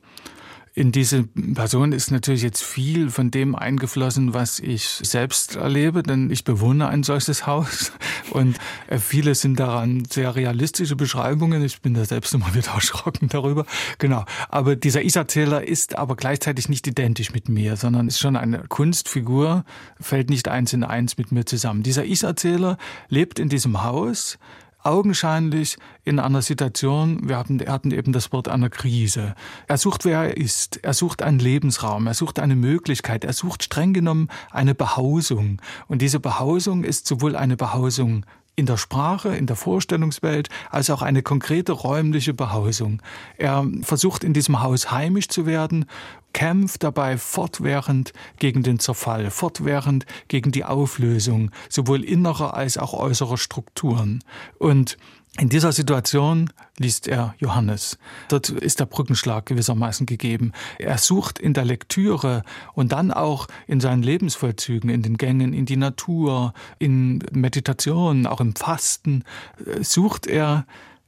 in 0.76 0.92
diese 0.92 1.22
Person 1.22 1.92
ist 1.92 2.10
natürlich 2.10 2.42
jetzt 2.42 2.62
viel 2.62 3.08
von 3.08 3.30
dem 3.30 3.54
eingeflossen, 3.54 4.34
was 4.34 4.60
ich 4.60 4.86
selbst 4.86 5.56
erlebe, 5.56 6.02
denn 6.02 6.30
ich 6.30 6.44
bewohne 6.44 6.88
ein 6.88 7.02
solches 7.02 7.46
Haus 7.46 7.92
und 8.30 8.58
äh, 8.88 8.98
viele 8.98 9.34
sind 9.34 9.58
daran 9.58 10.04
sehr 10.04 10.36
realistische 10.36 10.94
Beschreibungen. 10.94 11.64
Ich 11.64 11.80
bin 11.80 11.94
da 11.94 12.04
selbst 12.04 12.34
immer 12.34 12.54
wieder 12.54 12.72
erschrocken 12.74 13.30
darüber. 13.30 13.64
Genau. 13.96 14.26
Aber 14.50 14.76
dieser 14.76 15.00
Ich-Erzähler 15.00 15.66
ist 15.66 15.96
aber 15.96 16.14
gleichzeitig 16.14 16.68
nicht 16.68 16.86
identisch 16.86 17.32
mit 17.32 17.48
mir, 17.48 17.76
sondern 17.76 18.06
ist 18.06 18.20
schon 18.20 18.36
eine 18.36 18.64
Kunstfigur, 18.68 19.64
fällt 19.98 20.28
nicht 20.28 20.46
eins 20.48 20.74
in 20.74 20.84
eins 20.84 21.16
mit 21.16 21.32
mir 21.32 21.46
zusammen. 21.46 21.84
Dieser 21.84 22.04
Ich-Erzähler 22.04 22.76
lebt 23.08 23.38
in 23.38 23.48
diesem 23.48 23.82
Haus, 23.82 24.38
augenscheinlich 24.86 25.76
in 26.04 26.18
einer 26.18 26.42
Situation, 26.42 27.28
wir 27.28 27.36
hatten, 27.36 27.60
hatten 27.66 27.90
eben 27.90 28.12
das 28.12 28.32
Wort 28.32 28.48
einer 28.48 28.70
Krise. 28.70 29.34
Er 29.66 29.76
sucht, 29.76 30.04
wer 30.04 30.22
er 30.22 30.36
ist. 30.36 30.78
Er 30.84 30.94
sucht 30.94 31.22
einen 31.22 31.38
Lebensraum. 31.38 32.06
Er 32.06 32.14
sucht 32.14 32.38
eine 32.38 32.56
Möglichkeit. 32.56 33.24
Er 33.24 33.32
sucht 33.32 33.64
streng 33.64 33.92
genommen 33.92 34.28
eine 34.50 34.74
Behausung. 34.74 35.60
Und 35.88 36.02
diese 36.02 36.20
Behausung 36.20 36.84
ist 36.84 37.06
sowohl 37.06 37.36
eine 37.36 37.56
Behausung 37.56 38.24
in 38.56 38.66
der 38.66 38.78
Sprache, 38.78 39.36
in 39.36 39.46
der 39.46 39.54
Vorstellungswelt, 39.54 40.48
als 40.70 40.88
auch 40.90 41.02
eine 41.02 41.22
konkrete 41.22 41.72
räumliche 41.72 42.32
Behausung. 42.34 43.02
Er 43.36 43.66
versucht 43.82 44.24
in 44.24 44.32
diesem 44.32 44.62
Haus 44.62 44.90
heimisch 44.90 45.28
zu 45.28 45.44
werden, 45.44 45.84
kämpft 46.32 46.82
dabei 46.82 47.18
fortwährend 47.18 48.12
gegen 48.38 48.62
den 48.62 48.78
Zerfall, 48.78 49.30
fortwährend 49.30 50.06
gegen 50.28 50.52
die 50.52 50.64
Auflösung, 50.64 51.50
sowohl 51.68 52.02
innerer 52.02 52.54
als 52.54 52.78
auch 52.78 52.94
äußerer 52.94 53.38
Strukturen. 53.38 54.24
Und 54.58 54.96
in 55.38 55.50
dieser 55.50 55.72
Situation 55.72 56.50
liest 56.78 57.08
er 57.08 57.34
Johannes. 57.38 57.98
Dort 58.28 58.48
ist 58.48 58.80
der 58.80 58.86
Brückenschlag 58.86 59.44
gewissermaßen 59.46 60.06
gegeben. 60.06 60.52
Er 60.78 60.96
sucht 60.96 61.38
in 61.38 61.52
der 61.52 61.64
Lektüre 61.64 62.42
und 62.72 62.92
dann 62.92 63.10
auch 63.10 63.46
in 63.66 63.80
seinen 63.80 64.02
Lebensvollzügen, 64.02 64.88
in 64.88 65.02
den 65.02 65.18
Gängen 65.18 65.52
in 65.52 65.66
die 65.66 65.76
Natur, 65.76 66.54
in 66.78 67.18
Meditation, 67.32 68.26
auch 68.26 68.40
im 68.40 68.54
Fasten, 68.54 69.24
äh, 69.66 69.82
sucht 69.82 70.26
er 70.26 70.66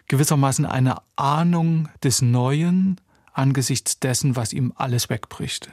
gewissermaßen 0.09 0.67
eine 0.67 0.97
Ahnung 1.17 1.89
des 2.03 2.21
Neuen 2.21 3.01
angesichts 3.33 3.99
dessen, 4.01 4.37
was 4.37 4.53
ihm 4.53 4.73
alles 4.77 5.09
wegbricht. 5.09 5.71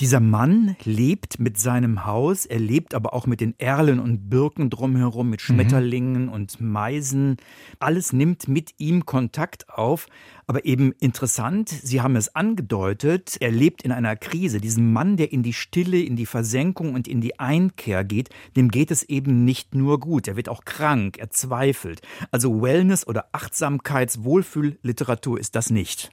Dieser 0.00 0.20
Mann 0.20 0.76
lebt 0.84 1.38
mit 1.38 1.58
seinem 1.58 2.06
Haus, 2.06 2.46
er 2.46 2.58
lebt 2.58 2.94
aber 2.94 3.14
auch 3.14 3.26
mit 3.26 3.40
den 3.40 3.54
Erlen 3.58 4.00
und 4.00 4.30
Birken 4.30 4.70
drumherum, 4.70 5.30
mit 5.30 5.40
mhm. 5.40 5.44
Schmetterlingen 5.44 6.26
mhm. 6.26 6.32
und 6.32 6.60
Meisen. 6.60 7.36
Alles 7.78 8.12
nimmt 8.12 8.48
mit 8.48 8.74
ihm 8.78 9.06
Kontakt 9.06 9.68
auf. 9.68 10.06
Aber 10.46 10.64
eben 10.64 10.92
interessant, 11.00 11.68
Sie 11.68 12.00
haben 12.00 12.16
es 12.16 12.34
angedeutet, 12.34 13.36
er 13.40 13.50
lebt 13.50 13.82
in 13.82 13.92
einer 13.92 14.16
Krise. 14.16 14.60
Diesen 14.60 14.92
Mann, 14.92 15.16
der 15.16 15.32
in 15.32 15.42
die 15.42 15.52
Stille, 15.52 16.00
in 16.00 16.16
die 16.16 16.26
Versenkung 16.26 16.94
und 16.94 17.08
in 17.08 17.20
die 17.20 17.38
Einkehr 17.38 18.04
geht, 18.04 18.30
dem 18.56 18.70
geht 18.70 18.90
es 18.90 19.02
eben 19.04 19.44
nicht 19.44 19.74
nur 19.74 20.00
gut. 20.00 20.28
Er 20.28 20.36
wird 20.36 20.48
auch 20.48 20.64
krank, 20.64 21.18
er 21.18 21.30
zweifelt. 21.30 22.02
Also 22.30 22.60
Wellness- 22.60 23.06
oder 23.06 23.26
Achtsamkeits-Wohlfühlliteratur 23.32 25.38
ist 25.38 25.54
das 25.54 25.70
nicht. 25.70 26.10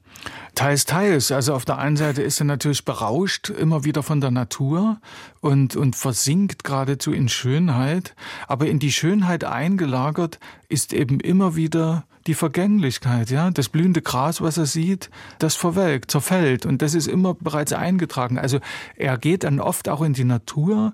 Teils, 0.56 0.86
teils. 0.86 1.32
Also 1.32 1.54
auf 1.54 1.66
der 1.66 1.78
einen 1.78 1.98
Seite 1.98 2.22
ist 2.22 2.40
er 2.40 2.46
natürlich 2.46 2.86
berauscht, 2.86 3.50
immer 3.50 3.84
wieder 3.84 4.04
von 4.04 4.22
der 4.22 4.32
Natur 4.32 5.00
und, 5.42 5.76
und 5.76 5.96
versinkt 5.96 6.64
geradezu 6.64 7.12
in 7.12 7.30
Schönheit. 7.30 8.16
Aber 8.48 8.68
in 8.68 8.80
die 8.80 8.92
Schönheit 8.92 9.44
eingelagert 9.44 10.40
ist 10.70 10.94
eben 10.94 11.20
immer 11.20 11.56
wieder 11.56 12.06
die 12.28 12.36
Vergänglichkeit, 12.36 13.32
ja, 13.32 13.50
das 13.50 13.70
blühende 13.70 14.02
Gras, 14.02 14.40
was 14.40 14.58
er 14.58 14.68
sieht, 14.68 15.10
das 15.40 15.56
verwelkt, 15.56 16.12
zerfällt 16.12 16.66
und 16.66 16.82
das 16.82 16.94
ist 16.94 17.08
immer 17.08 17.34
bereits 17.34 17.74
eingetragen. 17.74 18.38
Also 18.38 18.60
er 18.96 19.18
geht 19.18 19.44
dann 19.44 19.60
oft 19.60 19.90
auch 19.90 20.02
in 20.02 20.14
die 20.14 20.26
Natur 20.26 20.94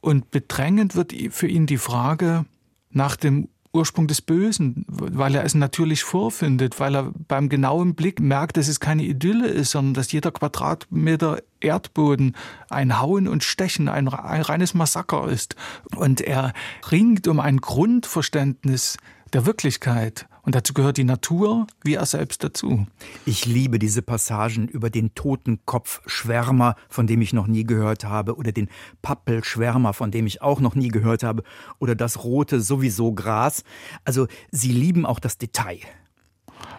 und 0.00 0.30
bedrängend 0.30 0.94
wird 0.94 1.12
für 1.30 1.48
ihn 1.48 1.66
die 1.66 1.76
Frage 1.76 2.46
nach 2.90 3.16
dem 3.16 3.48
Ursprung 3.72 4.08
des 4.08 4.20
Bösen, 4.20 4.84
weil 4.88 5.34
er 5.34 5.44
es 5.44 5.54
natürlich 5.54 6.02
vorfindet, 6.02 6.80
weil 6.80 6.96
er 6.96 7.12
beim 7.28 7.48
genauen 7.48 7.94
Blick 7.94 8.18
merkt, 8.18 8.56
dass 8.56 8.68
es 8.68 8.80
keine 8.80 9.04
Idylle 9.04 9.46
ist, 9.46 9.70
sondern 9.70 9.94
dass 9.94 10.10
jeder 10.10 10.32
Quadratmeter 10.32 11.42
Erdboden 11.60 12.36
ein 12.68 13.00
Hauen 13.00 13.28
und 13.28 13.44
Stechen, 13.44 13.88
ein, 13.88 14.08
ein 14.08 14.42
reines 14.42 14.74
Massaker 14.74 15.28
ist. 15.28 15.54
Und 15.94 16.20
er 16.20 16.52
ringt 16.90 17.28
um 17.28 17.38
ein 17.38 17.58
Grundverständnis 17.58 18.96
der 19.32 19.46
Wirklichkeit. 19.46 20.26
Und 20.42 20.54
dazu 20.54 20.74
gehört 20.74 20.96
die 20.96 21.04
Natur 21.04 21.66
wie 21.82 21.94
er 21.94 22.06
selbst 22.06 22.44
dazu. 22.44 22.86
Ich 23.24 23.46
liebe 23.46 23.78
diese 23.78 24.02
Passagen 24.02 24.68
über 24.68 24.90
den 24.90 25.14
Totenkopfschwärmer, 25.14 26.76
von 26.88 27.06
dem 27.06 27.20
ich 27.20 27.32
noch 27.32 27.46
nie 27.46 27.64
gehört 27.64 28.04
habe, 28.04 28.36
oder 28.36 28.52
den 28.52 28.68
Pappelschwärmer, 29.02 29.92
von 29.92 30.10
dem 30.10 30.26
ich 30.26 30.42
auch 30.42 30.60
noch 30.60 30.74
nie 30.74 30.88
gehört 30.88 31.22
habe, 31.22 31.42
oder 31.78 31.94
das 31.94 32.24
rote 32.24 32.60
sowieso 32.60 33.12
Gras. 33.12 33.64
Also 34.04 34.26
sie 34.50 34.72
lieben 34.72 35.06
auch 35.06 35.20
das 35.20 35.38
Detail. 35.38 35.80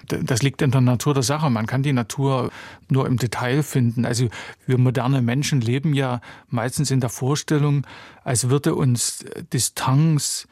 Das 0.08 0.41
liegt 0.41 0.62
in 0.62 0.72
der 0.72 0.82
Natur 0.82 1.13
der 1.13 1.24
Sache. 1.24 1.50
Man 1.50 1.65
kann 1.65 1.84
die 1.84 1.94
Natur 1.94 2.51
nur 2.89 3.08
im 3.08 3.18
Detail 3.18 3.63
finden. 3.63 4.06
Also 4.06 4.27
wir 4.65 4.77
moderne 4.77 5.22
Menschen 5.22 5.62
leben 5.62 5.94
ja 5.94 6.22
meistens 6.48 6.91
in 6.91 7.00
der 7.00 7.10
Vorstellung, 7.10 7.86
als 8.24 8.50
würde 8.50 8.75
uns 8.75 9.25
Distanz 9.53 10.48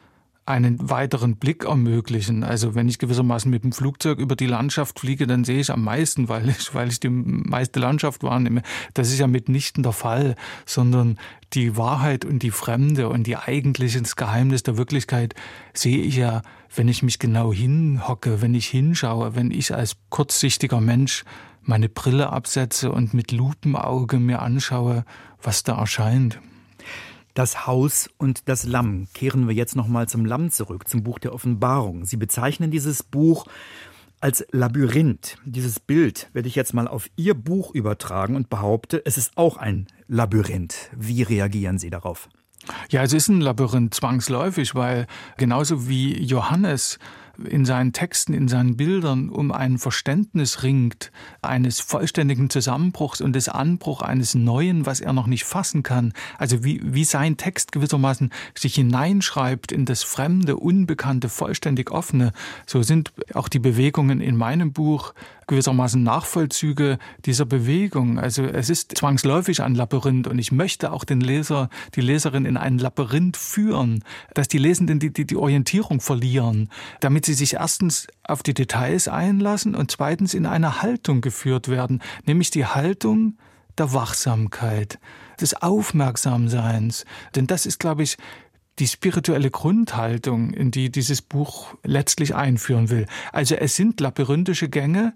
einen 0.50 0.90
weiteren 0.90 1.36
Blick 1.36 1.64
ermöglichen. 1.64 2.44
Also 2.44 2.74
wenn 2.74 2.88
ich 2.88 2.98
gewissermaßen 2.98 3.50
mit 3.50 3.64
dem 3.64 3.72
Flugzeug 3.72 4.18
über 4.18 4.36
die 4.36 4.46
Landschaft 4.46 5.00
fliege, 5.00 5.26
dann 5.26 5.44
sehe 5.44 5.60
ich 5.60 5.70
am 5.70 5.84
meisten, 5.84 6.28
weil 6.28 6.48
ich, 6.48 6.74
weil 6.74 6.88
ich 6.88 7.00
die 7.00 7.08
meiste 7.08 7.80
Landschaft 7.80 8.22
wahrnehme. 8.22 8.62
Das 8.94 9.10
ist 9.10 9.18
ja 9.18 9.26
mitnichten 9.26 9.82
der 9.82 9.92
Fall, 9.92 10.34
sondern 10.66 11.18
die 11.52 11.76
Wahrheit 11.76 12.24
und 12.24 12.42
die 12.42 12.50
Fremde 12.50 13.08
und 13.08 13.26
die 13.26 13.36
eigentliche 13.36 14.00
Geheimnis 14.02 14.62
der 14.62 14.76
Wirklichkeit 14.76 15.34
sehe 15.74 15.98
ich 15.98 16.16
ja, 16.16 16.42
wenn 16.74 16.88
ich 16.88 17.02
mich 17.02 17.18
genau 17.18 17.52
hinhocke, 17.52 18.40
wenn 18.42 18.54
ich 18.54 18.68
hinschaue, 18.68 19.34
wenn 19.34 19.50
ich 19.50 19.74
als 19.74 19.96
kurzsichtiger 20.10 20.80
Mensch 20.80 21.24
meine 21.62 21.88
Brille 21.88 22.30
absetze 22.30 22.92
und 22.92 23.14
mit 23.14 23.32
Lupenauge 23.32 24.18
mir 24.18 24.42
anschaue, 24.42 25.04
was 25.42 25.62
da 25.62 25.78
erscheint. 25.78 26.40
Das 27.34 27.66
Haus 27.66 28.10
und 28.18 28.48
das 28.48 28.64
Lamm. 28.64 29.06
Kehren 29.14 29.46
wir 29.46 29.54
jetzt 29.54 29.76
nochmal 29.76 30.08
zum 30.08 30.24
Lamm 30.24 30.50
zurück, 30.50 30.88
zum 30.88 31.02
Buch 31.02 31.18
der 31.18 31.32
Offenbarung. 31.32 32.04
Sie 32.04 32.16
bezeichnen 32.16 32.70
dieses 32.70 33.02
Buch 33.02 33.46
als 34.20 34.46
Labyrinth. 34.50 35.36
Dieses 35.44 35.80
Bild 35.80 36.28
werde 36.32 36.48
ich 36.48 36.54
jetzt 36.54 36.74
mal 36.74 36.88
auf 36.88 37.08
Ihr 37.16 37.34
Buch 37.34 37.74
übertragen 37.74 38.36
und 38.36 38.50
behaupte, 38.50 39.02
es 39.04 39.16
ist 39.16 39.36
auch 39.36 39.56
ein 39.56 39.86
Labyrinth. 40.08 40.90
Wie 40.96 41.22
reagieren 41.22 41.78
Sie 41.78 41.90
darauf? 41.90 42.28
Ja, 42.90 43.02
es 43.02 43.12
ist 43.12 43.28
ein 43.28 43.40
Labyrinth 43.40 43.94
zwangsläufig, 43.94 44.74
weil 44.74 45.06
genauso 45.38 45.88
wie 45.88 46.22
Johannes 46.22 46.98
in 47.44 47.64
seinen 47.64 47.92
Texten, 47.92 48.34
in 48.34 48.48
seinen 48.48 48.76
Bildern 48.76 49.28
um 49.28 49.52
ein 49.52 49.78
Verständnis 49.78 50.62
ringt, 50.62 51.10
eines 51.42 51.80
vollständigen 51.80 52.50
Zusammenbruchs 52.50 53.20
und 53.20 53.34
des 53.34 53.48
Anbruchs 53.48 54.02
eines 54.02 54.34
Neuen, 54.34 54.86
was 54.86 55.00
er 55.00 55.12
noch 55.12 55.26
nicht 55.26 55.44
fassen 55.44 55.82
kann. 55.82 56.12
Also 56.38 56.64
wie, 56.64 56.80
wie 56.82 57.04
sein 57.04 57.36
Text 57.36 57.72
gewissermaßen 57.72 58.30
sich 58.54 58.74
hineinschreibt 58.74 59.72
in 59.72 59.84
das 59.84 60.02
Fremde, 60.02 60.56
Unbekannte, 60.56 61.28
vollständig 61.28 61.90
Offene. 61.90 62.32
So 62.66 62.82
sind 62.82 63.12
auch 63.34 63.48
die 63.48 63.58
Bewegungen 63.58 64.20
in 64.20 64.36
meinem 64.36 64.72
Buch 64.72 65.14
gewissermaßen 65.50 66.02
Nachvollzüge 66.02 66.98
dieser 67.26 67.44
Bewegung. 67.44 68.18
Also 68.18 68.44
es 68.44 68.70
ist 68.70 68.96
zwangsläufig 68.96 69.62
ein 69.62 69.74
Labyrinth 69.74 70.28
und 70.28 70.38
ich 70.38 70.52
möchte 70.52 70.92
auch 70.92 71.04
den 71.04 71.20
Leser, 71.20 71.68
die 71.94 72.00
Leserin 72.00 72.46
in 72.46 72.56
ein 72.56 72.78
Labyrinth 72.78 73.36
führen, 73.36 74.04
dass 74.34 74.48
die 74.48 74.58
Lesenden 74.58 75.00
die, 75.00 75.12
die, 75.12 75.26
die 75.26 75.36
Orientierung 75.36 76.00
verlieren, 76.00 76.70
damit 77.00 77.26
sie 77.26 77.34
sich 77.34 77.54
erstens 77.54 78.06
auf 78.22 78.42
die 78.42 78.54
Details 78.54 79.08
einlassen 79.08 79.74
und 79.74 79.90
zweitens 79.90 80.34
in 80.34 80.46
eine 80.46 80.82
Haltung 80.82 81.20
geführt 81.20 81.68
werden, 81.68 82.00
nämlich 82.24 82.50
die 82.50 82.66
Haltung 82.66 83.36
der 83.76 83.92
Wachsamkeit, 83.92 85.00
des 85.40 85.60
Aufmerksamseins. 85.60 87.04
Denn 87.34 87.46
das 87.46 87.66
ist, 87.66 87.80
glaube 87.80 88.04
ich, 88.04 88.16
die 88.80 88.88
spirituelle 88.88 89.50
Grundhaltung, 89.50 90.52
in 90.54 90.70
die 90.70 90.90
dieses 90.90 91.20
Buch 91.20 91.74
letztlich 91.84 92.34
einführen 92.34 92.88
will. 92.88 93.06
Also 93.30 93.54
es 93.54 93.76
sind 93.76 94.00
labyrinthische 94.00 94.70
Gänge, 94.70 95.12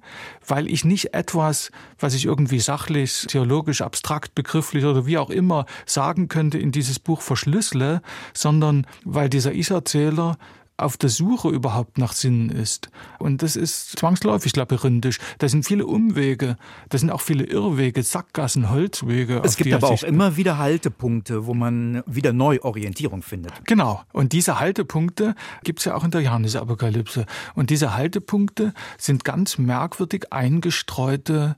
weil 0.47 0.71
ich 0.71 0.85
nicht 0.85 1.15
etwas, 1.15 1.71
was 1.99 2.15
ich 2.15 2.27
irgendwie 2.27 2.61
sachlich, 2.61 3.27
theologisch, 3.27 3.81
abstrakt, 3.81 4.35
begrifflich 4.35 4.85
oder 4.85 5.07
wie 5.07 5.19
auch 5.19 5.31
immer 5.31 5.65
sagen 5.87 6.29
könnte, 6.29 6.59
in 6.59 6.73
dieses 6.73 6.99
Buch 6.99 7.23
verschlüssele, 7.23 8.03
sondern 8.35 8.87
weil 9.05 9.31
dieser 9.31 9.53
Ich-Erzähler 9.53 10.37
auf 10.77 10.97
der 10.97 11.09
Suche 11.09 11.51
überhaupt 11.51 11.99
nach 11.99 12.13
Sinn 12.13 12.51
ist. 12.51 12.91
Und 13.19 13.43
das 13.43 13.55
ist 13.55 13.97
zwangsläufig 13.99 14.57
labyrinthisch. 14.57 15.19
Da 15.39 15.49
sind 15.49 15.65
viele 15.65 15.87
Umwege, 15.87 16.57
da 16.89 16.99
sind 16.99 17.11
auch 17.11 17.21
viele 17.21 17.45
Irrwege, 17.45 18.03
Sackgassen, 18.03 18.71
Holzwege. 18.71 19.41
Es 19.45 19.57
gibt 19.57 19.73
aber 19.73 19.89
auch 19.89 20.03
immer 20.03 20.37
wieder 20.37 20.59
Haltepunkte, 20.59 21.47
wo 21.47 21.55
man 21.55 22.03
wieder 22.07 22.33
neu 22.33 22.59
Orientierung 22.63 23.23
findet. 23.23 23.53
Genau. 23.67 24.03
Und 24.13 24.33
diese 24.33 24.59
Haltepunkte 24.59 25.37
gibt 25.63 25.79
es 25.79 25.85
ja 25.85 25.95
auch 25.95 26.03
in 26.03 26.11
der 26.11 26.23
Johannesapokalypse. 26.23 27.27
Und 27.55 27.71
diese 27.71 27.95
Haltepunkte 27.95 28.75
sind 28.99 29.25
ganz 29.25 29.59
merkwürdig 29.59 30.33
eingestreute 30.33 31.57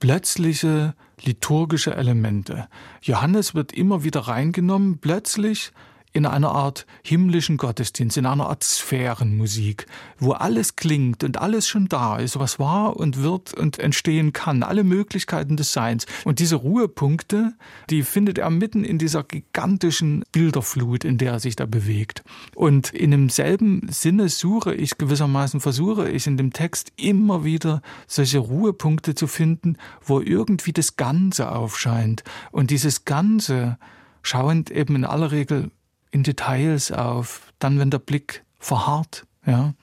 plötzliche 0.00 0.94
liturgische 1.22 1.94
Elemente. 1.94 2.68
Johannes 3.02 3.54
wird 3.54 3.72
immer 3.72 4.04
wieder 4.04 4.20
reingenommen, 4.20 4.98
plötzlich 4.98 5.72
in 6.12 6.26
einer 6.26 6.50
Art 6.50 6.86
himmlischen 7.04 7.56
Gottesdienst, 7.56 8.16
in 8.16 8.26
einer 8.26 8.48
Art 8.48 8.64
Sphärenmusik, 8.64 9.86
wo 10.18 10.32
alles 10.32 10.76
klingt 10.76 11.22
und 11.22 11.38
alles 11.38 11.68
schon 11.68 11.88
da 11.88 12.16
ist, 12.16 12.38
was 12.38 12.58
war 12.58 12.96
und 12.96 13.22
wird 13.22 13.54
und 13.54 13.78
entstehen 13.78 14.32
kann, 14.32 14.62
alle 14.62 14.82
Möglichkeiten 14.82 15.56
des 15.56 15.72
Seins. 15.72 16.06
Und 16.24 16.40
diese 16.40 16.56
Ruhepunkte, 16.56 17.54
die 17.90 18.02
findet 18.02 18.38
er 18.38 18.50
mitten 18.50 18.84
in 18.84 18.98
dieser 18.98 19.22
gigantischen 19.22 20.24
Bilderflut, 20.32 21.04
in 21.04 21.18
der 21.18 21.32
er 21.32 21.40
sich 21.40 21.54
da 21.56 21.66
bewegt. 21.66 22.24
Und 22.54 22.92
in 22.92 23.12
demselben 23.12 23.86
Sinne 23.90 24.28
suche 24.28 24.74
ich 24.74 24.98
gewissermaßen, 24.98 25.60
versuche 25.60 26.08
ich 26.08 26.26
in 26.26 26.36
dem 26.36 26.52
Text 26.52 26.92
immer 26.96 27.44
wieder 27.44 27.82
solche 28.08 28.38
Ruhepunkte 28.38 29.14
zu 29.14 29.26
finden, 29.26 29.76
wo 30.04 30.20
irgendwie 30.20 30.72
das 30.72 30.96
Ganze 30.96 31.52
aufscheint. 31.52 32.24
Und 32.50 32.70
dieses 32.70 33.04
Ganze, 33.04 33.78
schauend 34.22 34.70
eben 34.70 34.96
in 34.96 35.04
aller 35.04 35.30
Regel 35.30 35.70
in 36.10 36.22
Details 36.22 36.92
auf, 36.92 37.52
dann 37.58 37.78
wenn 37.78 37.90
der 37.90 37.98
Blick 37.98 38.44
verharrt, 38.58 39.26
ja. 39.46 39.74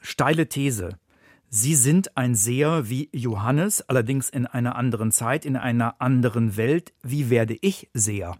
Steile 0.00 0.48
These. 0.48 0.98
Sie 1.48 1.76
sind 1.76 2.16
ein 2.16 2.34
Seher 2.34 2.90
wie 2.90 3.08
Johannes, 3.12 3.88
allerdings 3.88 4.28
in 4.28 4.44
einer 4.46 4.76
anderen 4.76 5.12
Zeit, 5.12 5.46
in 5.46 5.56
einer 5.56 6.00
anderen 6.00 6.56
Welt. 6.56 6.92
Wie 7.02 7.30
werde 7.30 7.56
ich 7.60 7.88
Seher? 7.94 8.36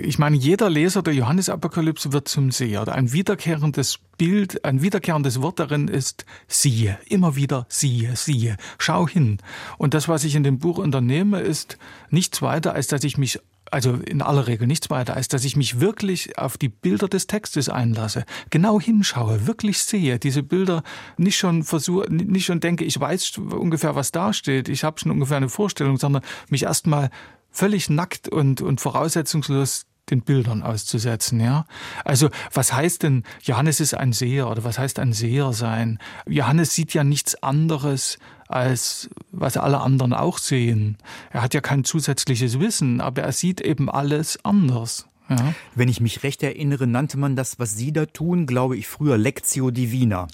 Ich 0.00 0.18
meine, 0.18 0.36
jeder 0.36 0.68
Leser 0.68 1.02
der 1.02 1.14
Johannesapokalypse 1.14 2.12
wird 2.12 2.26
zum 2.26 2.50
Seher. 2.50 2.88
Ein 2.88 3.12
wiederkehrendes 3.12 3.98
Bild, 4.18 4.64
ein 4.64 4.82
wiederkehrendes 4.82 5.42
Wort 5.42 5.60
darin 5.60 5.86
ist 5.88 6.24
siehe. 6.48 6.98
Immer 7.06 7.36
wieder 7.36 7.66
siehe, 7.68 8.16
siehe. 8.16 8.56
Schau 8.78 9.06
hin. 9.06 9.38
Und 9.78 9.94
das, 9.94 10.08
was 10.08 10.24
ich 10.24 10.34
in 10.34 10.42
dem 10.42 10.58
Buch 10.58 10.78
unternehme, 10.78 11.40
ist 11.40 11.78
nichts 12.10 12.42
weiter, 12.42 12.72
als 12.72 12.88
dass 12.88 13.04
ich 13.04 13.16
mich 13.16 13.40
also 13.70 13.94
in 13.94 14.22
aller 14.22 14.46
Regel 14.46 14.66
nichts 14.66 14.90
weiter, 14.90 15.14
als 15.14 15.28
dass 15.28 15.44
ich 15.44 15.56
mich 15.56 15.80
wirklich 15.80 16.38
auf 16.38 16.56
die 16.58 16.68
Bilder 16.68 17.08
des 17.08 17.26
Textes 17.26 17.68
einlasse, 17.68 18.24
genau 18.50 18.80
hinschaue, 18.80 19.46
wirklich 19.46 19.82
sehe, 19.82 20.18
diese 20.18 20.42
Bilder 20.42 20.82
nicht 21.16 21.36
schon 21.36 21.62
versuche, 21.62 22.12
nicht 22.12 22.46
schon 22.46 22.60
denke, 22.60 22.84
ich 22.84 22.98
weiß 22.98 23.38
ungefähr, 23.38 23.94
was 23.94 24.12
da 24.12 24.32
steht, 24.32 24.68
ich 24.68 24.84
habe 24.84 24.98
schon 24.98 25.10
ungefähr 25.10 25.36
eine 25.36 25.48
Vorstellung, 25.48 25.96
sondern 25.96 26.22
mich 26.48 26.64
erstmal 26.64 27.10
völlig 27.50 27.90
nackt 27.90 28.28
und, 28.28 28.60
und 28.60 28.80
voraussetzungslos 28.80 29.86
den 30.10 30.22
Bildern 30.22 30.62
auszusetzen, 30.62 31.40
ja. 31.40 31.64
Also, 32.04 32.30
was 32.52 32.72
heißt 32.72 33.02
denn, 33.02 33.24
Johannes 33.42 33.80
ist 33.80 33.94
ein 33.94 34.12
Seher 34.12 34.48
oder 34.48 34.62
was 34.62 34.78
heißt 34.78 34.98
ein 35.00 35.12
Seher 35.12 35.52
sein? 35.52 35.98
Johannes 36.28 36.74
sieht 36.74 36.94
ja 36.94 37.02
nichts 37.02 37.42
anderes 37.42 38.18
als 38.48 39.10
was 39.32 39.56
alle 39.56 39.80
anderen 39.80 40.12
auch 40.12 40.38
sehen. 40.38 40.98
Er 41.30 41.42
hat 41.42 41.54
ja 41.54 41.60
kein 41.60 41.84
zusätzliches 41.84 42.60
Wissen, 42.60 43.00
aber 43.00 43.22
er 43.22 43.32
sieht 43.32 43.60
eben 43.60 43.90
alles 43.90 44.38
anders. 44.44 45.06
Ja. 45.28 45.54
Wenn 45.74 45.88
ich 45.88 46.00
mich 46.00 46.22
recht 46.22 46.42
erinnere, 46.42 46.86
nannte 46.86 47.18
man 47.18 47.36
das, 47.36 47.58
was 47.58 47.76
Sie 47.76 47.92
da 47.92 48.06
tun, 48.06 48.46
glaube 48.46 48.76
ich, 48.76 48.86
früher 48.86 49.18
Lectio 49.18 49.70
Divina. 49.70 50.28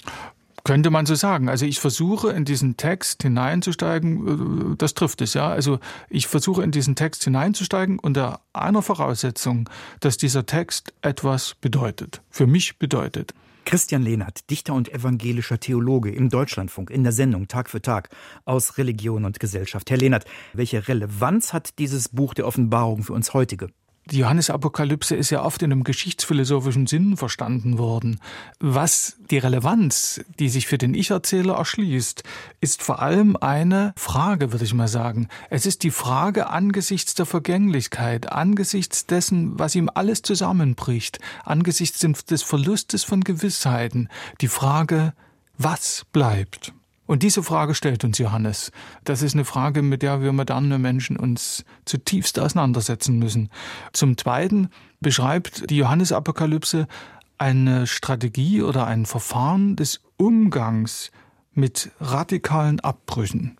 Könnte 0.63 0.91
man 0.91 1.05
so 1.05 1.15
sagen. 1.15 1.49
Also 1.49 1.65
ich 1.65 1.79
versuche 1.79 2.29
in 2.29 2.45
diesen 2.45 2.77
Text 2.77 3.23
hineinzusteigen, 3.23 4.73
äh, 4.73 4.75
das 4.77 4.93
trifft 4.93 5.21
es, 5.21 5.33
ja. 5.33 5.49
Also 5.49 5.79
ich 6.09 6.27
versuche 6.27 6.63
in 6.63 6.71
diesen 6.71 6.95
Text 6.95 7.23
hineinzusteigen 7.25 7.99
unter 7.99 8.39
einer 8.53 8.81
Voraussetzung, 8.81 9.69
dass 9.99 10.15
dieser 10.15 10.45
Text 10.45 10.93
etwas 11.01 11.55
bedeutet, 11.59 12.21
für 12.29 12.47
mich 12.47 12.77
bedeutet. 12.77 13.33
Christian 13.65 14.01
Lehnert, 14.01 14.49
Dichter 14.49 14.73
und 14.73 14.93
evangelischer 14.93 15.59
Theologe 15.59 16.11
im 16.11 16.29
Deutschlandfunk 16.29 16.89
in 16.89 17.03
der 17.03 17.11
Sendung 17.11 17.47
Tag 17.47 17.69
für 17.69 17.81
Tag 17.81 18.09
aus 18.45 18.77
Religion 18.77 19.25
und 19.25 19.39
Gesellschaft. 19.39 19.89
Herr 19.89 19.97
Lehnert, 19.97 20.25
welche 20.53 20.87
Relevanz 20.87 21.53
hat 21.53 21.79
dieses 21.79 22.09
Buch 22.09 22.33
der 22.33 22.47
Offenbarung 22.47 23.03
für 23.03 23.13
uns 23.13 23.33
heutige? 23.33 23.69
Die 24.11 24.17
Johannesapokalypse 24.17 25.15
ist 25.15 25.29
ja 25.29 25.43
oft 25.43 25.61
in 25.61 25.71
einem 25.71 25.85
geschichtsphilosophischen 25.85 26.87
Sinn 26.87 27.15
verstanden 27.15 27.77
worden. 27.77 28.19
Was 28.59 29.15
die 29.31 29.37
Relevanz, 29.37 30.19
die 30.39 30.49
sich 30.49 30.67
für 30.67 30.77
den 30.77 30.93
Ich-Erzähler 30.93 31.55
erschließt, 31.55 32.23
ist 32.59 32.83
vor 32.83 33.01
allem 33.01 33.37
eine 33.37 33.93
Frage, 33.95 34.51
würde 34.51 34.65
ich 34.65 34.73
mal 34.73 34.89
sagen. 34.89 35.29
Es 35.49 35.65
ist 35.65 35.83
die 35.83 35.91
Frage 35.91 36.49
angesichts 36.49 37.13
der 37.13 37.25
Vergänglichkeit, 37.25 38.29
angesichts 38.29 39.05
dessen, 39.05 39.57
was 39.57 39.73
ihm 39.73 39.89
alles 39.93 40.21
zusammenbricht, 40.21 41.19
angesichts 41.45 41.99
des 41.99 42.43
Verlustes 42.43 43.05
von 43.05 43.21
Gewissheiten, 43.21 44.09
die 44.41 44.49
Frage, 44.49 45.13
was 45.57 46.05
bleibt? 46.11 46.73
Und 47.05 47.23
diese 47.23 47.43
Frage 47.43 47.75
stellt 47.75 48.03
uns 48.03 48.17
Johannes. 48.17 48.71
Das 49.03 49.21
ist 49.21 49.33
eine 49.33 49.45
Frage, 49.45 49.81
mit 49.81 50.01
der 50.01 50.21
wir 50.21 50.31
moderne 50.31 50.79
Menschen 50.79 51.17
uns 51.17 51.65
zutiefst 51.85 52.39
auseinandersetzen 52.39 53.19
müssen. 53.19 53.49
Zum 53.91 54.17
Zweiten 54.17 54.69
beschreibt 55.01 55.69
die 55.69 55.77
Johannesapokalypse 55.77 56.87
eine 57.37 57.87
Strategie 57.87 58.61
oder 58.61 58.87
ein 58.87 59.05
Verfahren 59.05 59.75
des 59.75 59.99
Umgangs 60.17 61.11
mit 61.53 61.91
radikalen 61.99 62.79
Abbrüchen. 62.79 63.57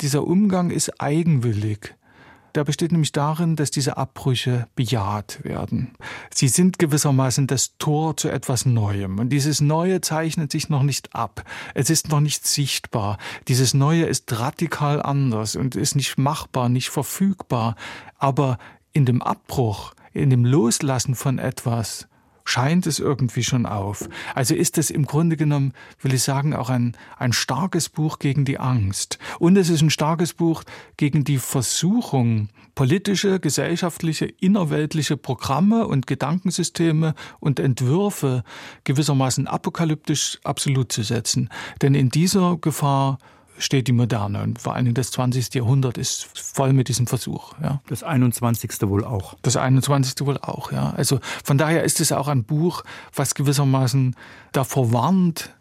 Dieser 0.00 0.26
Umgang 0.26 0.70
ist 0.70 1.00
eigenwillig. 1.00 1.94
Der 2.56 2.64
besteht 2.64 2.90
nämlich 2.90 3.12
darin, 3.12 3.54
dass 3.54 3.70
diese 3.70 3.98
Abbrüche 3.98 4.66
bejaht 4.76 5.44
werden. 5.44 5.90
Sie 6.34 6.48
sind 6.48 6.78
gewissermaßen 6.78 7.46
das 7.46 7.76
Tor 7.76 8.16
zu 8.16 8.30
etwas 8.30 8.64
Neuem. 8.64 9.18
Und 9.18 9.28
dieses 9.28 9.60
Neue 9.60 10.00
zeichnet 10.00 10.50
sich 10.50 10.70
noch 10.70 10.82
nicht 10.82 11.14
ab. 11.14 11.44
Es 11.74 11.90
ist 11.90 12.08
noch 12.08 12.20
nicht 12.20 12.46
sichtbar. 12.46 13.18
Dieses 13.46 13.74
Neue 13.74 14.06
ist 14.06 14.40
radikal 14.40 15.02
anders 15.02 15.54
und 15.54 15.76
ist 15.76 15.96
nicht 15.96 16.16
machbar, 16.16 16.70
nicht 16.70 16.88
verfügbar. 16.88 17.76
Aber 18.16 18.56
in 18.94 19.04
dem 19.04 19.20
Abbruch, 19.20 19.92
in 20.14 20.30
dem 20.30 20.46
Loslassen 20.46 21.14
von 21.14 21.38
etwas, 21.38 22.08
scheint 22.46 22.86
es 22.86 22.98
irgendwie 22.98 23.42
schon 23.42 23.66
auf. 23.66 24.08
Also 24.34 24.54
ist 24.54 24.78
es 24.78 24.90
im 24.90 25.04
Grunde 25.04 25.36
genommen, 25.36 25.74
will 26.00 26.14
ich 26.14 26.22
sagen, 26.22 26.54
auch 26.54 26.70
ein, 26.70 26.96
ein 27.18 27.32
starkes 27.32 27.90
Buch 27.90 28.18
gegen 28.18 28.44
die 28.46 28.58
Angst. 28.58 29.18
Und 29.38 29.56
es 29.56 29.68
ist 29.68 29.82
ein 29.82 29.90
starkes 29.90 30.32
Buch 30.32 30.62
gegen 30.96 31.24
die 31.24 31.38
Versuchung, 31.38 32.48
politische, 32.74 33.40
gesellschaftliche, 33.40 34.26
innerweltliche 34.26 35.16
Programme 35.16 35.86
und 35.86 36.06
Gedankensysteme 36.06 37.14
und 37.40 37.58
Entwürfe 37.58 38.44
gewissermaßen 38.84 39.48
apokalyptisch 39.48 40.38
absolut 40.44 40.92
zu 40.92 41.02
setzen. 41.02 41.50
Denn 41.82 41.94
in 41.94 42.10
dieser 42.10 42.56
Gefahr 42.58 43.18
steht 43.58 43.88
die 43.88 43.92
Moderne 43.92 44.42
und 44.42 44.60
vor 44.60 44.74
allem 44.74 44.94
das 44.94 45.10
20. 45.10 45.54
Jahrhundert 45.54 45.98
ist 45.98 46.28
voll 46.38 46.72
mit 46.72 46.88
diesem 46.88 47.06
Versuch. 47.06 47.54
Ja. 47.62 47.80
Das 47.88 48.02
21. 48.02 48.70
wohl 48.82 49.04
auch. 49.04 49.34
Das 49.42 49.56
21. 49.56 50.26
wohl 50.26 50.38
auch, 50.38 50.72
ja. 50.72 50.90
Also 50.90 51.20
von 51.44 51.58
daher 51.58 51.84
ist 51.84 52.00
es 52.00 52.12
auch 52.12 52.28
ein 52.28 52.44
Buch, 52.44 52.82
was 53.14 53.34
gewissermaßen 53.34 54.14
davor 54.52 54.92
warnt, 54.92 55.54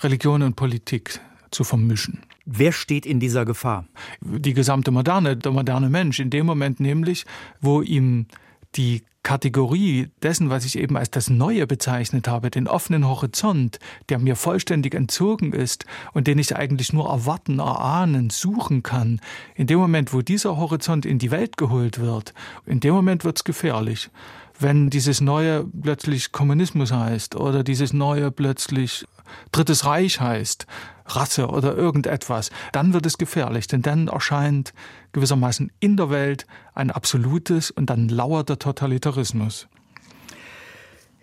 Religion 0.00 0.42
und 0.42 0.56
Politik 0.56 1.20
zu 1.50 1.64
vermischen. 1.64 2.22
Wer 2.44 2.72
steht 2.72 3.06
in 3.06 3.20
dieser 3.20 3.44
Gefahr? 3.44 3.86
Die 4.20 4.54
gesamte 4.54 4.90
Moderne, 4.90 5.36
der 5.36 5.52
moderne 5.52 5.88
Mensch. 5.88 6.18
In 6.18 6.30
dem 6.30 6.46
Moment 6.46 6.80
nämlich, 6.80 7.24
wo 7.60 7.82
ihm 7.82 8.26
die 8.74 9.02
Kategorie 9.22 10.08
dessen, 10.22 10.50
was 10.50 10.64
ich 10.64 10.78
eben 10.78 10.96
als 10.96 11.10
das 11.10 11.30
Neue 11.30 11.66
bezeichnet 11.66 12.26
habe, 12.26 12.50
den 12.50 12.66
offenen 12.66 13.06
Horizont, 13.06 13.78
der 14.08 14.18
mir 14.18 14.34
vollständig 14.34 14.94
entzogen 14.94 15.52
ist 15.52 15.84
und 16.12 16.26
den 16.26 16.38
ich 16.38 16.56
eigentlich 16.56 16.92
nur 16.92 17.08
erwarten, 17.08 17.60
erahnen, 17.60 18.30
suchen 18.30 18.82
kann, 18.82 19.20
in 19.54 19.66
dem 19.68 19.78
Moment, 19.78 20.12
wo 20.12 20.22
dieser 20.22 20.56
Horizont 20.56 21.06
in 21.06 21.18
die 21.18 21.30
Welt 21.30 21.56
geholt 21.56 22.00
wird, 22.00 22.34
in 22.66 22.80
dem 22.80 22.94
Moment 22.94 23.24
wird 23.24 23.38
es 23.38 23.44
gefährlich. 23.44 24.10
Wenn 24.58 24.90
dieses 24.90 25.20
Neue 25.20 25.64
plötzlich 25.64 26.32
Kommunismus 26.32 26.92
heißt 26.92 27.36
oder 27.36 27.64
dieses 27.64 27.92
Neue 27.92 28.30
plötzlich 28.30 29.04
Drittes 29.50 29.84
Reich 29.84 30.20
heißt, 30.20 30.66
Rasse 31.06 31.48
oder 31.48 31.76
irgendetwas, 31.76 32.50
dann 32.72 32.92
wird 32.92 33.06
es 33.06 33.18
gefährlich, 33.18 33.66
denn 33.66 33.82
dann 33.82 34.08
erscheint 34.08 34.72
gewissermaßen 35.12 35.72
in 35.80 35.96
der 35.96 36.10
Welt 36.10 36.46
ein 36.74 36.90
absolutes 36.90 37.70
und 37.70 37.90
dann 37.90 38.08
lauert 38.08 38.48
der 38.48 38.58
Totalitarismus. 38.58 39.68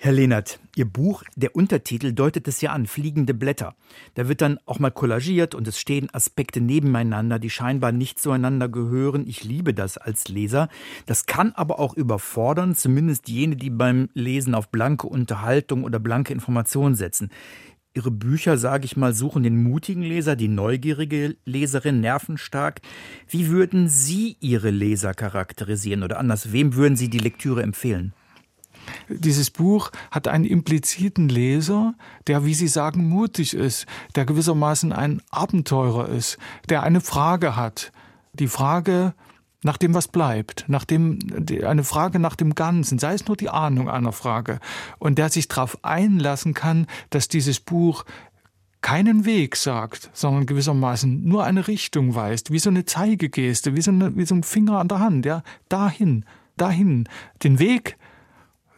Herr 0.02 0.14
Lehnert, 0.14 0.62
Ihr 0.78 0.86
Buch, 0.86 1.24
der 1.36 1.58
Untertitel 1.58 2.14
deutet 2.14 2.48
es 2.48 2.62
ja 2.62 2.72
an, 2.72 2.88
fliegende 2.88 3.34
Blätter. 3.34 3.76
Da 4.14 4.30
wird 4.30 4.40
dann 4.40 4.58
auch 4.66 4.80
mal 4.80 4.92
kollagiert 4.92 5.56
und 5.56 5.68
es 5.68 5.78
stehen 5.78 6.08
Aspekte 6.14 6.62
nebeneinander, 6.62 7.38
die 7.38 7.50
scheinbar 7.50 7.92
nicht 7.92 8.18
zueinander 8.18 8.70
gehören. 8.70 9.28
Ich 9.28 9.44
liebe 9.44 9.74
das 9.74 9.98
als 9.98 10.30
Leser. 10.30 10.70
Das 11.06 11.26
kann 11.26 11.52
aber 11.52 11.80
auch 11.80 11.96
überfordern, 11.96 12.76
zumindest 12.76 13.28
jene, 13.28 13.58
die 13.58 13.70
beim 13.70 14.08
Lesen 14.14 14.56
auf 14.56 14.70
blanke 14.70 15.06
Unterhaltung 15.06 15.84
oder 15.84 16.00
blanke 16.00 16.32
Information 16.32 16.96
setzen. 16.96 17.30
Ihre 17.96 18.12
Bücher, 18.12 18.58
sage 18.58 18.86
ich 18.86 18.98
mal, 18.98 19.14
suchen 19.14 19.42
den 19.42 19.64
mutigen 19.64 20.04
Leser, 20.04 20.36
die 20.36 20.48
neugierige 20.48 21.36
Leserin 21.46 22.02
nervenstark. 22.02 22.82
Wie 23.28 23.48
würden 23.48 23.90
Sie 23.90 24.38
Ihre 24.40 24.70
Leser 24.70 25.16
charakterisieren 25.16 26.04
oder 26.04 26.20
anders, 26.20 26.52
wem 26.52 26.76
würden 26.76 26.96
Sie 26.96 27.10
die 27.10 27.18
Lektüre 27.18 27.64
empfehlen? 27.64 28.14
Dieses 29.10 29.50
Buch 29.50 29.92
hat 30.12 30.28
einen 30.28 30.46
impliziten 30.46 31.30
Leser, 31.30 31.96
der, 32.28 32.46
wie 32.46 32.54
Sie 32.54 32.68
sagen, 32.68 33.10
mutig 33.10 33.56
ist, 33.56 33.88
der 34.16 34.26
gewissermaßen 34.26 34.94
ein 34.94 35.22
Abenteurer 35.32 36.10
ist, 36.10 36.38
der 36.70 36.84
eine 36.84 37.02
Frage 37.02 37.56
hat. 37.56 37.92
Die 38.34 38.48
Frage, 38.48 39.14
nach 39.64 39.78
dem, 39.78 39.94
was 39.94 40.08
bleibt, 40.08 40.66
nach 40.68 40.86
dem, 40.86 41.20
eine 41.66 41.84
Frage 41.84 42.20
nach 42.20 42.36
dem 42.36 42.56
Ganzen, 42.56 42.98
sei 43.00 43.14
es 43.14 43.28
nur 43.28 43.36
die 43.36 43.50
Ahnung 43.50 43.90
einer 43.90 44.14
Frage, 44.14 44.60
und 45.00 45.18
der 45.18 45.30
sich 45.30 45.48
darauf 45.48 45.84
einlassen 45.84 46.54
kann, 46.54 46.88
dass 47.10 47.28
dieses 47.28 47.60
Buch 47.60 48.06
keinen 48.82 49.26
Weg 49.26 49.58
sagt, 49.58 50.10
sondern 50.14 50.46
gewissermaßen 50.46 51.28
nur 51.28 51.44
eine 51.44 51.68
Richtung 51.68 52.16
weist, 52.16 52.52
wie 52.52 52.60
so 52.60 52.70
eine 52.70 52.86
Zeigegeste, 52.86 53.76
wie 53.76 53.82
so, 53.82 53.92
eine, 53.92 54.16
wie 54.16 54.26
so 54.26 54.36
ein 54.36 54.44
Finger 54.44 54.80
an 54.80 54.88
der 54.88 55.00
Hand, 55.00 55.26
ja, 55.26 55.44
dahin, 55.68 56.24
dahin. 56.56 57.10
Den 57.44 57.60
Weg, 57.60 57.98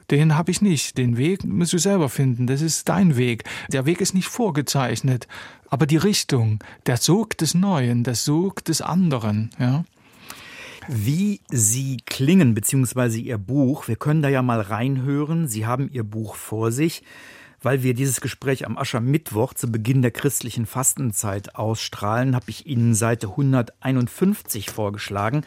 den 0.09 0.35
habe 0.35 0.51
ich 0.51 0.61
nicht. 0.61 0.97
Den 0.97 1.17
Weg 1.17 1.43
musst 1.45 1.73
du 1.73 1.77
selber 1.77 2.09
finden. 2.09 2.47
Das 2.47 2.61
ist 2.61 2.89
dein 2.89 3.15
Weg. 3.15 3.45
Der 3.71 3.85
Weg 3.85 4.01
ist 4.01 4.13
nicht 4.13 4.27
vorgezeichnet, 4.27 5.27
aber 5.69 5.85
die 5.85 5.97
Richtung, 5.97 6.59
der 6.85 6.97
Sog 6.97 7.37
des 7.37 7.53
Neuen, 7.53 8.03
der 8.03 8.15
Sog 8.15 8.65
des 8.65 8.81
anderen, 8.81 9.51
ja. 9.59 9.85
Wie 10.87 11.41
Sie 11.49 11.97
klingen, 12.05 12.53
beziehungsweise 12.53 13.19
Ihr 13.19 13.37
Buch, 13.37 13.87
wir 13.87 13.95
können 13.95 14.21
da 14.21 14.29
ja 14.29 14.41
mal 14.41 14.61
reinhören. 14.61 15.47
Sie 15.47 15.65
haben 15.65 15.89
Ihr 15.91 16.03
Buch 16.03 16.35
vor 16.35 16.71
sich 16.71 17.03
weil 17.61 17.83
wir 17.83 17.93
dieses 17.93 18.21
Gespräch 18.21 18.65
am 18.65 18.77
Aschermittwoch 18.77 19.53
zu 19.53 19.71
Beginn 19.71 20.01
der 20.01 20.11
christlichen 20.11 20.65
Fastenzeit 20.65 21.55
ausstrahlen, 21.55 22.35
habe 22.35 22.49
ich 22.49 22.65
Ihnen 22.65 22.95
Seite 22.95 23.27
151 23.29 24.71
vorgeschlagen, 24.71 25.43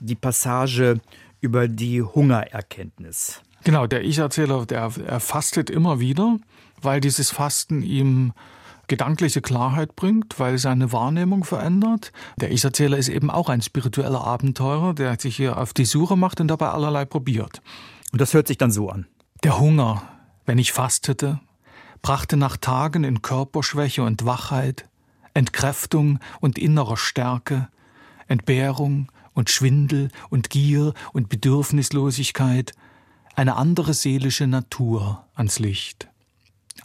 die 0.00 0.14
Passage 0.14 1.00
über 1.40 1.68
die 1.68 2.02
Hungererkenntnis. 2.02 3.42
Genau, 3.64 3.86
der 3.86 4.02
Ich-Erzähler, 4.04 4.66
der 4.66 4.90
er 5.06 5.20
fastet 5.20 5.68
immer 5.68 6.00
wieder, 6.00 6.38
weil 6.80 7.00
dieses 7.00 7.30
Fasten 7.30 7.82
ihm 7.82 8.32
gedankliche 8.88 9.40
Klarheit 9.40 9.94
bringt, 9.94 10.40
weil 10.40 10.58
seine 10.58 10.92
Wahrnehmung 10.92 11.44
verändert. 11.44 12.12
Der 12.38 12.50
Ich-Erzähler 12.50 12.98
ist 12.98 13.08
eben 13.08 13.30
auch 13.30 13.48
ein 13.48 13.62
spiritueller 13.62 14.24
Abenteurer, 14.24 14.94
der 14.94 15.18
sich 15.20 15.36
hier 15.36 15.58
auf 15.58 15.72
die 15.72 15.84
Suche 15.84 16.16
macht 16.16 16.40
und 16.40 16.48
dabei 16.48 16.70
allerlei 16.70 17.04
probiert. 17.04 17.62
Und 18.12 18.20
das 18.20 18.34
hört 18.34 18.48
sich 18.48 18.58
dann 18.58 18.70
so 18.70 18.88
an. 18.88 19.06
Der 19.44 19.58
Hunger, 19.60 20.02
wenn 20.46 20.58
ich 20.58 20.72
fastete, 20.72 21.40
brachte 22.02 22.36
nach 22.36 22.56
Tagen 22.56 23.04
in 23.04 23.22
Körperschwäche 23.22 24.02
und 24.02 24.24
Wachheit, 24.24 24.88
Entkräftung 25.34 26.18
und 26.40 26.58
innerer 26.58 26.96
Stärke, 26.96 27.68
Entbehrung 28.26 29.12
und 29.34 29.50
Schwindel 29.50 30.10
und 30.30 30.50
Gier 30.50 30.94
und 31.12 31.28
Bedürfnislosigkeit, 31.28 32.72
eine 33.36 33.56
andere 33.56 33.94
seelische 33.94 34.46
Natur 34.46 35.24
ans 35.34 35.60
Licht. 35.60 36.08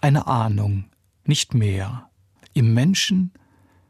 Eine 0.01 0.27
Ahnung, 0.27 0.85
nicht 1.25 1.53
mehr. 1.53 2.09
Im 2.53 2.73
Menschen 2.73 3.31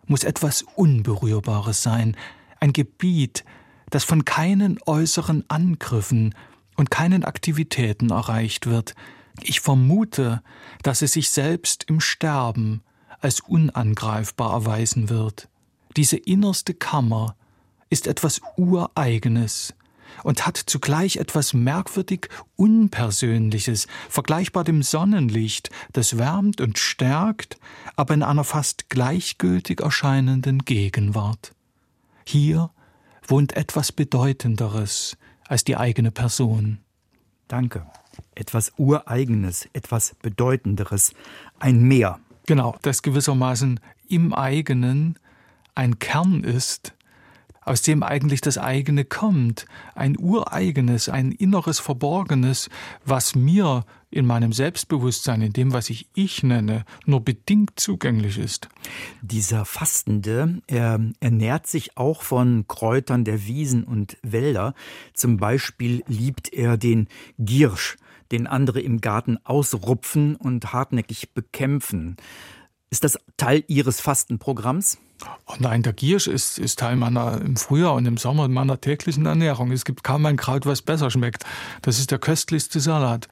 muss 0.06 0.24
etwas 0.24 0.64
Unberührbares 0.76 1.84
sein, 1.84 2.16
ein 2.60 2.74
Gebiet, 2.74 3.44
das 3.90 4.04
von 4.04 4.26
keinen 4.26 4.80
äußeren 4.86 5.44
Angriffen 5.50 6.34
und 6.76 6.92
keinen 6.92 7.24
Aktivitäten 7.24 8.10
erreicht 8.10 8.66
wird, 8.66 8.96
ich 9.42 9.62
vermute, 9.62 10.44
dass 10.84 11.02
es 11.02 11.14
sich 11.14 11.30
selbst 11.30 11.86
im 11.86 12.00
Sterben 12.00 12.84
als 13.20 13.40
unangreifbar 13.40 14.54
erweisen 14.54 15.10
wird. 15.10 15.50
Diese 15.98 16.18
innerste 16.18 16.74
Kammer 16.74 17.36
ist 17.90 18.08
etwas 18.08 18.42
Ureigenes 18.58 19.74
und 20.24 20.46
hat 20.46 20.58
zugleich 20.58 21.18
etwas 21.18 21.54
merkwürdig 21.54 22.30
Unpersönliches, 22.56 23.88
vergleichbar 24.10 24.64
dem 24.64 24.84
Sonnenlicht, 24.84 25.70
das 25.92 26.18
wärmt 26.18 26.62
und 26.62 26.78
stärkt, 26.78 27.58
aber 27.96 28.14
in 28.14 28.24
einer 28.24 28.44
fast 28.44 28.90
gleichgültig 28.90 29.82
erscheinenden 29.82 30.60
Gegenwart. 30.60 31.54
Hier 32.26 32.70
wohnt 33.28 33.56
etwas 33.56 33.92
Bedeutenderes 33.92 35.18
als 35.48 35.64
die 35.64 35.78
eigene 35.78 36.12
Person. 36.12 36.80
Danke 37.48 37.86
etwas 38.36 38.74
Ureigenes, 38.78 39.68
etwas 39.74 40.16
Bedeutenderes, 40.22 41.14
ein 41.60 41.82
Mehr. 41.84 42.20
Genau, 42.46 42.76
das 42.82 43.02
gewissermaßen 43.02 43.80
im 44.10 44.34
eigenen 44.34 45.18
ein 45.76 46.00
Kern 46.00 46.44
ist, 46.44 46.94
aus 47.66 47.82
dem 47.82 48.04
eigentlich 48.04 48.42
das 48.42 48.58
eigene 48.58 49.06
kommt, 49.06 49.66
ein 49.96 50.18
ureigenes, 50.18 51.10
ein 51.10 51.32
inneres 51.32 51.80
Verborgenes, 51.80 52.70
was 53.06 53.36
mir 53.36 53.86
in 54.14 54.26
meinem 54.26 54.54
Selbstbewusstsein, 54.54 55.42
in 55.42 55.54
dem, 55.54 55.74
was 55.74 55.90
ich 55.90 56.08
ich 56.14 56.44
nenne, 56.44 56.86
nur 57.06 57.22
bedingt 57.22 57.80
zugänglich 57.80 58.38
ist. 58.38 58.70
Dieser 59.22 59.66
Fastende, 59.66 60.62
er 60.68 61.00
ernährt 61.20 61.68
sich 61.68 61.98
auch 61.98 62.22
von 62.22 62.66
Kräutern 62.68 63.24
der 63.26 63.48
Wiesen 63.48 63.84
und 63.84 64.18
Wälder. 64.22 64.76
Zum 65.14 65.38
Beispiel 65.38 66.04
liebt 66.08 66.54
er 66.54 66.78
den 66.78 67.08
Giersch, 67.40 67.98
den 68.32 68.46
andere 68.46 68.82
im 68.82 69.02
Garten 69.02 69.38
ausrupfen 69.44 70.36
und 70.36 70.74
hartnäckig 70.74 71.34
bekämpfen. 71.34 72.18
Ist 72.94 73.04
das 73.04 73.18
Teil 73.38 73.64
Ihres 73.66 74.00
Fastenprogramms? 74.02 75.00
Oh 75.48 75.56
nein, 75.58 75.82
der 75.82 75.94
Giersch 75.94 76.28
ist, 76.28 76.60
ist 76.60 76.78
Teil 76.78 76.96
meiner 76.96 77.42
im 77.42 77.56
Frühjahr 77.56 77.96
und 77.96 78.06
im 78.06 78.18
Sommer 78.18 78.48
meiner 78.48 78.80
täglichen 78.80 79.26
Ernährung. 79.26 79.72
Es 79.72 79.84
gibt 79.84 80.04
kaum 80.04 80.28
ein 80.28 80.38
Kraut, 80.38 80.68
was 80.68 80.84
besser 80.84 81.10
schmeckt. 81.10 81.44
Das 81.82 81.98
ist 81.98 82.12
der 82.12 82.20
köstlichste 82.20 82.80
Salat. 82.80 83.30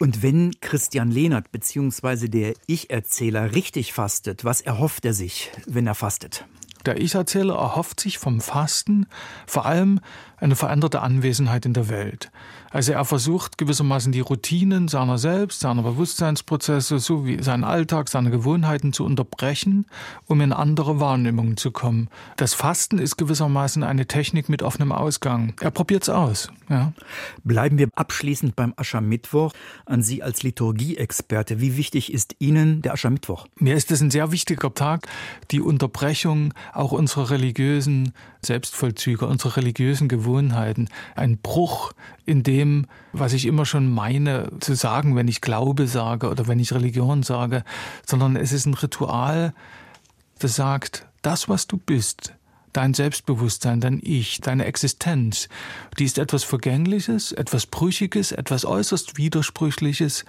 Und 0.00 0.24
wenn 0.24 0.50
Christian 0.60 1.12
Lehnert 1.12 1.52
bzw. 1.52 2.26
der 2.26 2.54
Ich-Erzähler 2.66 3.54
richtig 3.54 3.92
fastet, 3.92 4.44
was 4.44 4.62
erhofft 4.62 5.04
er 5.04 5.14
sich, 5.14 5.52
wenn 5.64 5.86
er 5.86 5.94
fastet? 5.94 6.44
Der 6.84 7.00
Ich-Erzähler 7.00 7.54
erhofft 7.54 8.00
sich 8.00 8.18
vom 8.18 8.40
Fasten 8.40 9.06
vor 9.46 9.64
allem 9.64 10.00
eine 10.44 10.56
veränderte 10.56 11.00
Anwesenheit 11.00 11.66
in 11.66 11.72
der 11.72 11.88
Welt. 11.88 12.30
Also 12.70 12.92
er 12.92 13.04
versucht 13.04 13.56
gewissermaßen 13.56 14.10
die 14.10 14.20
Routinen 14.20 14.88
seiner 14.88 15.16
selbst, 15.16 15.60
seiner 15.60 15.82
Bewusstseinsprozesse 15.82 16.98
sowie 16.98 17.40
seinen 17.40 17.62
Alltag, 17.62 18.08
seine 18.08 18.30
Gewohnheiten 18.30 18.92
zu 18.92 19.04
unterbrechen, 19.04 19.86
um 20.26 20.40
in 20.40 20.52
andere 20.52 20.98
Wahrnehmungen 20.98 21.56
zu 21.56 21.70
kommen. 21.70 22.08
Das 22.36 22.52
Fasten 22.52 22.98
ist 22.98 23.16
gewissermaßen 23.16 23.84
eine 23.84 24.06
Technik 24.06 24.48
mit 24.48 24.62
offenem 24.62 24.90
Ausgang. 24.90 25.54
Er 25.60 25.70
probiert's 25.70 26.08
aus. 26.08 26.50
Ja. 26.68 26.92
Bleiben 27.44 27.78
wir 27.78 27.88
abschließend 27.94 28.56
beim 28.56 28.74
Aschermittwoch. 28.76 29.52
An 29.86 30.02
Sie 30.02 30.22
als 30.24 30.42
Liturgieexperte, 30.42 31.60
wie 31.60 31.76
wichtig 31.76 32.12
ist 32.12 32.34
Ihnen 32.40 32.82
der 32.82 32.94
Aschermittwoch? 32.94 33.46
Mir 33.56 33.76
ist 33.76 33.92
es 33.92 34.00
ein 34.00 34.10
sehr 34.10 34.32
wichtiger 34.32 34.74
Tag, 34.74 35.06
die 35.52 35.60
Unterbrechung 35.60 36.52
auch 36.72 36.90
unserer 36.90 37.30
religiösen 37.30 38.14
Selbstvollzüge, 38.44 39.26
unserer 39.26 39.58
religiösen 39.58 40.08
Gewohnheiten. 40.34 40.88
Ein 41.14 41.38
Bruch 41.38 41.92
in 42.26 42.42
dem, 42.42 42.86
was 43.12 43.32
ich 43.32 43.46
immer 43.46 43.64
schon 43.64 43.88
meine 43.88 44.50
zu 44.60 44.74
sagen, 44.74 45.14
wenn 45.16 45.28
ich 45.28 45.40
Glaube 45.40 45.86
sage 45.86 46.28
oder 46.28 46.48
wenn 46.48 46.58
ich 46.58 46.72
Religion 46.72 47.22
sage, 47.22 47.64
sondern 48.04 48.36
es 48.36 48.52
ist 48.52 48.66
ein 48.66 48.74
Ritual, 48.74 49.54
das 50.38 50.56
sagt, 50.56 51.06
das, 51.22 51.48
was 51.48 51.66
du 51.66 51.76
bist, 51.76 52.34
dein 52.74 52.92
Selbstbewusstsein, 52.92 53.80
dein 53.80 54.00
Ich, 54.02 54.40
deine 54.40 54.66
Existenz, 54.66 55.48
die 55.98 56.04
ist 56.04 56.18
etwas 56.18 56.44
Vergängliches, 56.44 57.32
etwas 57.32 57.66
Brüchiges, 57.66 58.32
etwas 58.32 58.66
äußerst 58.66 59.16
Widersprüchliches, 59.16 60.26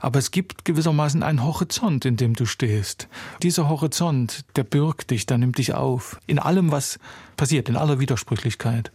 aber 0.00 0.18
es 0.18 0.30
gibt 0.30 0.64
gewissermaßen 0.64 1.22
einen 1.22 1.44
Horizont, 1.44 2.06
in 2.06 2.16
dem 2.16 2.34
du 2.34 2.46
stehst. 2.46 3.08
Dieser 3.42 3.68
Horizont, 3.68 4.44
der 4.56 4.64
birgt 4.64 5.10
dich, 5.10 5.26
der 5.26 5.38
nimmt 5.38 5.58
dich 5.58 5.74
auf, 5.74 6.18
in 6.26 6.38
allem, 6.38 6.70
was 6.70 6.98
passiert, 7.36 7.68
in 7.68 7.76
aller 7.76 8.00
Widersprüchlichkeit. 8.00 8.92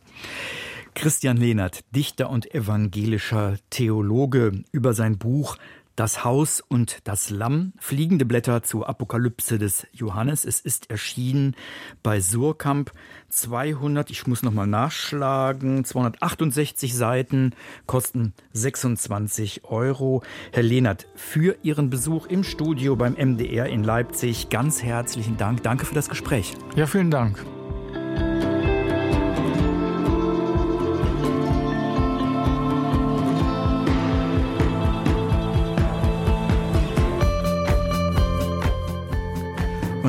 Christian 0.95 1.37
Lehnert, 1.37 1.83
Dichter 1.95 2.29
und 2.29 2.53
evangelischer 2.53 3.57
Theologe, 3.69 4.63
über 4.71 4.93
sein 4.93 5.17
Buch 5.17 5.57
Das 5.95 6.23
Haus 6.23 6.59
und 6.59 6.99
das 7.03 7.29
Lamm, 7.29 7.73
fliegende 7.77 8.25
Blätter 8.25 8.63
zur 8.63 8.89
Apokalypse 8.89 9.59
des 9.59 9.85
Johannes. 9.91 10.43
Es 10.43 10.59
ist 10.59 10.89
erschienen 10.89 11.55
bei 12.01 12.19
Surkamp 12.19 12.91
200, 13.29 14.09
ich 14.09 14.25
muss 14.25 14.41
nochmal 14.41 14.65
nachschlagen, 14.65 15.85
268 15.85 16.95
Seiten, 16.95 17.51
kosten 17.85 18.33
26 18.53 19.65
Euro. 19.65 20.23
Herr 20.51 20.63
Lehnert, 20.63 21.07
für 21.13 21.57
Ihren 21.61 21.91
Besuch 21.91 22.25
im 22.25 22.43
Studio 22.43 22.95
beim 22.95 23.13
MDR 23.13 23.67
in 23.67 23.83
Leipzig 23.83 24.49
ganz 24.49 24.81
herzlichen 24.81 25.37
Dank. 25.37 25.61
Danke 25.61 25.85
für 25.85 25.95
das 25.95 26.09
Gespräch. 26.09 26.55
Ja, 26.75 26.87
vielen 26.87 27.11
Dank. 27.11 27.45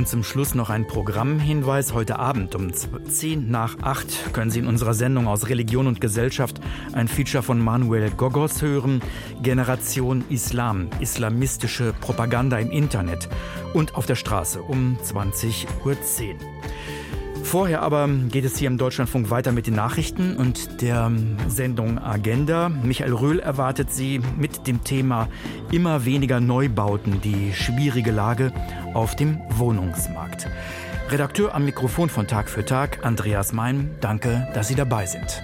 Und 0.04 0.08
zum 0.08 0.22
Schluss 0.22 0.54
noch 0.54 0.68
ein 0.68 0.86
Programmhinweis. 0.86 1.94
Heute 1.94 2.18
Abend 2.18 2.54
um 2.54 2.70
10 2.74 3.50
nach 3.50 3.78
8 3.80 4.34
können 4.34 4.50
Sie 4.50 4.58
in 4.58 4.66
unserer 4.66 4.92
Sendung 4.92 5.26
aus 5.26 5.48
Religion 5.48 5.86
und 5.86 5.98
Gesellschaft 6.02 6.60
ein 6.92 7.08
Feature 7.08 7.42
von 7.42 7.58
Manuel 7.58 8.10
Gogos 8.10 8.60
hören. 8.60 9.00
Generation 9.42 10.22
Islam, 10.28 10.90
islamistische 11.00 11.94
Propaganda 12.02 12.58
im 12.58 12.70
Internet 12.70 13.30
und 13.72 13.94
auf 13.94 14.04
der 14.04 14.16
Straße 14.16 14.60
um 14.60 14.98
20.10 15.02 15.64
Uhr. 15.86 15.96
Vorher 17.44 17.82
aber 17.82 18.08
geht 18.08 18.44
es 18.44 18.56
hier 18.56 18.66
im 18.66 18.78
Deutschlandfunk 18.78 19.30
weiter 19.30 19.52
mit 19.52 19.66
den 19.66 19.74
Nachrichten 19.74 20.36
und 20.36 20.80
der 20.80 21.12
Sendung 21.46 21.98
Agenda. 21.98 22.68
Michael 22.68 23.12
Röhl 23.12 23.38
erwartet 23.38 23.92
Sie 23.92 24.20
mit 24.36 24.66
dem 24.66 24.82
Thema 24.82 25.28
immer 25.70 26.04
weniger 26.04 26.40
Neubauten, 26.40 27.20
die 27.20 27.52
schwierige 27.52 28.10
Lage 28.10 28.50
auf 28.94 29.14
dem 29.14 29.38
Wohnungsmarkt. 29.50 30.48
Redakteur 31.10 31.54
am 31.54 31.66
Mikrofon 31.66 32.08
von 32.08 32.26
Tag 32.26 32.48
für 32.48 32.64
Tag, 32.64 33.04
Andreas 33.04 33.52
Mein, 33.52 33.90
danke, 34.00 34.48
dass 34.54 34.68
Sie 34.68 34.74
dabei 34.74 35.06
sind. 35.06 35.42